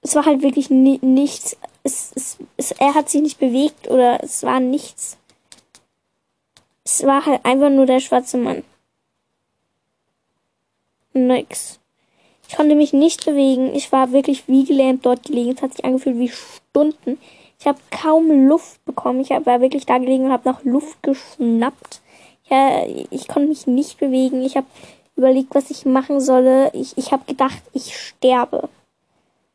Es 0.02 0.14
war 0.14 0.26
halt 0.26 0.42
wirklich 0.42 0.70
ni 0.70 0.98
nichts. 1.02 1.56
Es, 1.82 2.12
es, 2.14 2.38
es, 2.56 2.72
er 2.72 2.94
hat 2.94 3.10
sich 3.10 3.22
nicht 3.22 3.38
bewegt 3.38 3.88
oder 3.88 4.22
es 4.22 4.42
war 4.42 4.60
nichts. 4.60 5.18
Es 6.84 7.04
war 7.04 7.24
halt 7.24 7.44
einfach 7.44 7.70
nur 7.70 7.86
der 7.86 8.00
schwarze 8.00 8.36
Mann. 8.36 8.62
Nix. 11.12 11.78
Ich 12.48 12.56
konnte 12.56 12.74
mich 12.74 12.92
nicht 12.92 13.24
bewegen. 13.24 13.74
Ich 13.74 13.90
war 13.92 14.12
wirklich 14.12 14.46
wie 14.48 14.64
gelähmt 14.64 15.06
dort 15.06 15.24
gelegen. 15.24 15.52
Es 15.52 15.62
hat 15.62 15.74
sich 15.74 15.84
angefühlt 15.84 16.18
wie 16.18 16.28
Stunden. 16.30 17.18
Ich 17.64 17.68
habe 17.68 17.80
kaum 17.90 18.46
Luft 18.46 18.84
bekommen. 18.84 19.20
Ich 19.20 19.30
war 19.30 19.62
wirklich 19.62 19.86
da 19.86 19.96
gelegen 19.96 20.26
und 20.26 20.32
habe 20.32 20.46
nach 20.46 20.62
Luft 20.64 21.02
geschnappt. 21.02 22.02
Ja, 22.50 22.84
ich 22.84 23.26
konnte 23.26 23.48
mich 23.48 23.66
nicht 23.66 23.98
bewegen. 23.98 24.42
Ich 24.42 24.58
habe 24.58 24.66
überlegt, 25.16 25.54
was 25.54 25.70
ich 25.70 25.86
machen 25.86 26.20
solle. 26.20 26.70
Ich, 26.74 26.98
ich 26.98 27.10
habe 27.10 27.24
gedacht, 27.24 27.62
ich 27.72 27.96
sterbe. 27.96 28.68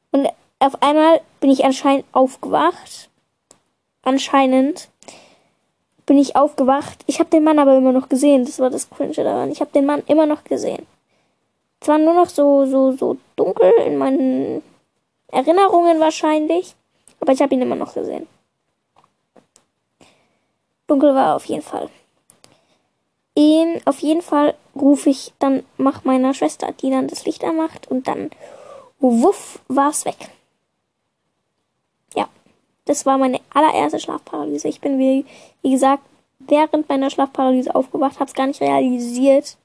Und 0.10 0.28
auf 0.58 0.82
einmal 0.82 1.22
bin 1.40 1.52
ich 1.52 1.64
anscheinend 1.66 2.04
aufgewacht. 2.12 3.12
Anscheinend. 4.02 4.90
bin 6.08 6.18
ich 6.18 6.36
aufgewacht. 6.36 7.04
Ich 7.06 7.20
habe 7.20 7.30
den 7.30 7.44
Mann 7.44 7.60
aber 7.60 7.78
immer 7.78 7.92
noch 7.92 8.10
gesehen. 8.10 8.44
Das 8.44 8.58
war 8.58 8.72
das 8.72 8.90
Cringe 8.90 9.14
daran. 9.14 9.52
Ich 9.52 9.62
habe 9.62 9.70
den 9.70 9.86
Mann 9.86 10.02
immer 10.08 10.26
noch 10.26 10.44
gesehen. 10.46 10.88
Es 11.80 11.88
war 11.88 12.00
nur 12.00 12.16
noch 12.16 12.30
so, 12.30 12.66
so, 12.66 12.92
so 12.92 13.18
dunkel 13.36 13.72
in 13.86 14.00
meinen 14.00 14.64
Erinnerungen 15.32 16.00
wahrscheinlich. 16.00 16.74
Aber 17.20 17.32
ich 17.32 17.42
habe 17.42 17.54
ihn 17.54 17.62
immer 17.62 17.76
noch 17.76 17.94
gesehen. 17.94 18.28
Dunkel 20.88 21.14
war 21.14 21.36
auf 21.36 21.46
jeden 21.46 21.62
Fall. 21.62 21.90
In, 23.36 23.80
auf 23.86 24.00
jeden 24.00 24.22
Fall 24.22 24.56
rufe 24.76 25.10
ich 25.10 25.34
dann 25.40 25.64
nach 25.78 26.04
meiner 26.04 26.34
Schwester, 26.34 26.72
die 26.72 26.90
dann 26.90 27.08
das 27.08 27.26
Licht 27.26 27.44
anmacht 27.44 27.88
und 27.88 28.08
dann 28.08 28.32
wuff 29.00 29.60
war 29.68 29.92
es 29.92 30.06
weg. 30.06 30.18
Ja, 32.16 32.28
das 32.86 33.06
war 33.06 33.18
meine 33.18 33.40
allererste 33.54 34.00
Schlafparalyse. 34.00 34.68
Ich 34.68 34.82
bin, 34.82 35.00
wie, 35.00 35.26
wie 35.62 35.72
gesagt, 35.72 36.04
während 36.40 36.90
meiner 36.90 37.10
Schlafparalyse 37.10 37.74
aufgewacht, 37.74 38.16
habe 38.20 38.26
es 38.26 38.34
gar 38.34 38.48
nicht 38.48 38.62
realisiert. 38.62 39.58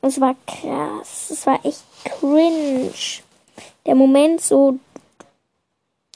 Es 0.00 0.20
war 0.20 0.36
krass, 0.46 1.30
es 1.30 1.46
war 1.46 1.64
echt 1.64 1.82
cringe. 2.04 2.92
Der 3.86 3.94
Moment 3.94 4.40
so, 4.40 4.78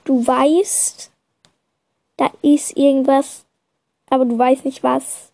du 0.05 0.27
weißt, 0.27 1.11
da 2.17 2.31
ist 2.43 2.77
irgendwas, 2.77 3.45
aber 4.09 4.25
du 4.25 4.39
weißt 4.39 4.65
nicht 4.65 4.83
was. 4.83 5.33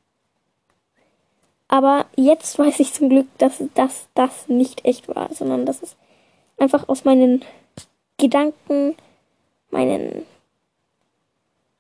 Aber 1.69 2.07
jetzt 2.17 2.59
weiß 2.59 2.81
ich 2.81 2.95
zum 2.95 3.11
Glück, 3.11 3.27
dass 3.39 3.63
das, 3.75 4.09
das 4.15 4.49
nicht 4.49 4.85
echt 4.85 5.09
war, 5.09 5.33
sondern 5.35 5.67
dass 5.67 5.83
es 5.83 5.97
einfach 6.57 6.89
aus 6.89 7.05
meinen 7.05 7.45
Gedanken, 8.17 8.97
meinen 9.71 10.27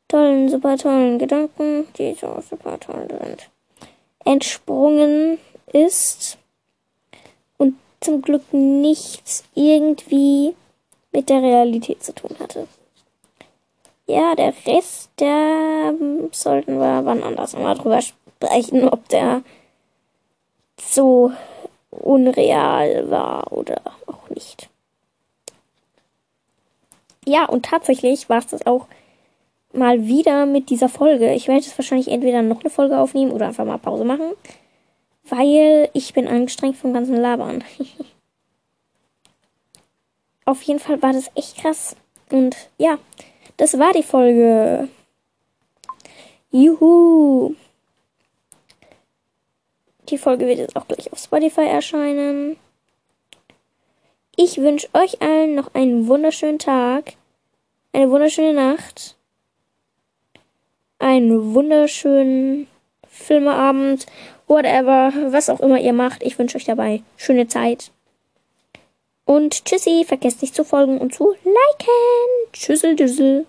tollen, 0.09 0.49
super 0.49 0.77
tollen 0.77 1.19
Gedanken, 1.19 1.87
die 1.97 2.15
so 2.15 2.43
super 2.49 2.79
toll 2.79 3.09
sind, 3.09 3.51
entsprungen 4.25 5.39
ist 5.73 6.39
und 7.57 7.77
zum 8.01 8.23
Glück 8.23 8.53
nichts 8.53 9.45
irgendwie 9.55 10.55
mit 11.13 11.29
der 11.29 11.43
Realität 11.43 12.03
zu 12.03 12.15
tun 12.15 12.37
hatte. 12.39 12.69
Ja, 14.09 14.35
der 14.35 14.55
Rest, 14.67 15.11
der 15.21 15.93
ähm, 16.01 16.31
sollten 16.33 16.81
wir 16.81 17.05
wann 17.05 17.23
anders 17.23 17.53
mal 17.53 17.75
drüber 17.75 18.01
sprechen, 18.01 18.89
ob 18.89 19.07
der 19.11 19.43
so 20.81 21.31
unreal 21.91 23.11
war 23.11 23.53
oder 23.53 23.83
auch 24.07 24.31
nicht. 24.31 24.71
Ja, 27.27 27.45
und 27.45 27.67
tatsächlich 27.67 28.31
war 28.31 28.39
es 28.39 28.47
das 28.47 28.67
auch 28.67 28.87
mal 29.75 30.07
wieder 30.07 30.47
mit 30.47 30.71
dieser 30.71 30.89
Folge. 30.89 31.35
Ich 31.35 31.47
werde 31.47 31.61
jetzt 31.61 31.77
wahrscheinlich 31.77 32.09
entweder 32.09 32.41
noch 32.41 32.61
eine 32.61 32.71
Folge 32.71 32.99
aufnehmen 32.99 33.33
oder 33.33 33.49
einfach 33.49 33.67
mal 33.67 33.77
Pause 33.77 34.07
machen, 34.07 34.33
weil 35.25 35.91
ich 35.93 36.15
bin 36.15 36.27
angestrengt 36.27 36.79
vom 36.79 36.95
ganzen 36.95 37.17
Labern. 37.17 37.63
Auf 40.47 40.63
jeden 40.63 40.81
Fall 40.81 41.03
war 41.03 41.13
das 41.13 41.31
echt 41.35 41.59
krass. 41.59 41.95
Und 42.31 42.57
ja, 42.79 42.97
das 43.59 43.79
war 43.79 43.93
die 43.93 44.03
Folge. 44.03 44.89
Juhu. 46.51 47.55
Die 50.09 50.17
Folge 50.17 50.47
wird 50.47 50.59
jetzt 50.59 50.77
auch 50.77 50.89
gleich 50.89 51.13
auf 51.13 51.19
Spotify 51.19 51.67
erscheinen. 51.67 52.57
Ich 54.37 54.59
wünsche 54.59 54.89
euch 54.95 55.21
allen 55.21 55.57
noch 55.57 55.75
einen 55.75 56.07
wunderschönen 56.07 56.61
Tag, 56.61 57.15
eine 57.93 58.11
wunderschöne 58.11 58.55
Nacht, 58.55 59.17
einen 61.01 61.55
wunderschönen 61.55 62.69
Filmeabend, 63.09 64.07
whatever, 64.47 65.13
was 65.33 65.51
auch 65.51 65.61
immer 65.61 65.81
ihr 65.81 65.93
macht. 65.93 66.23
Ich 66.23 66.39
wünsche 66.39 66.57
euch 66.57 66.65
dabei 66.65 67.03
schöne 67.17 67.49
Zeit. 67.49 67.91
Und 69.25 69.67
tschüssi, 69.67 70.05
vergesst 70.07 70.41
nicht 70.41 70.55
zu 70.55 70.65
folgen 70.65 70.99
und 70.99 71.15
zu 71.15 71.33
liken. 71.33 72.53
Tschüssel, 72.53 72.97
düssel. 72.97 73.45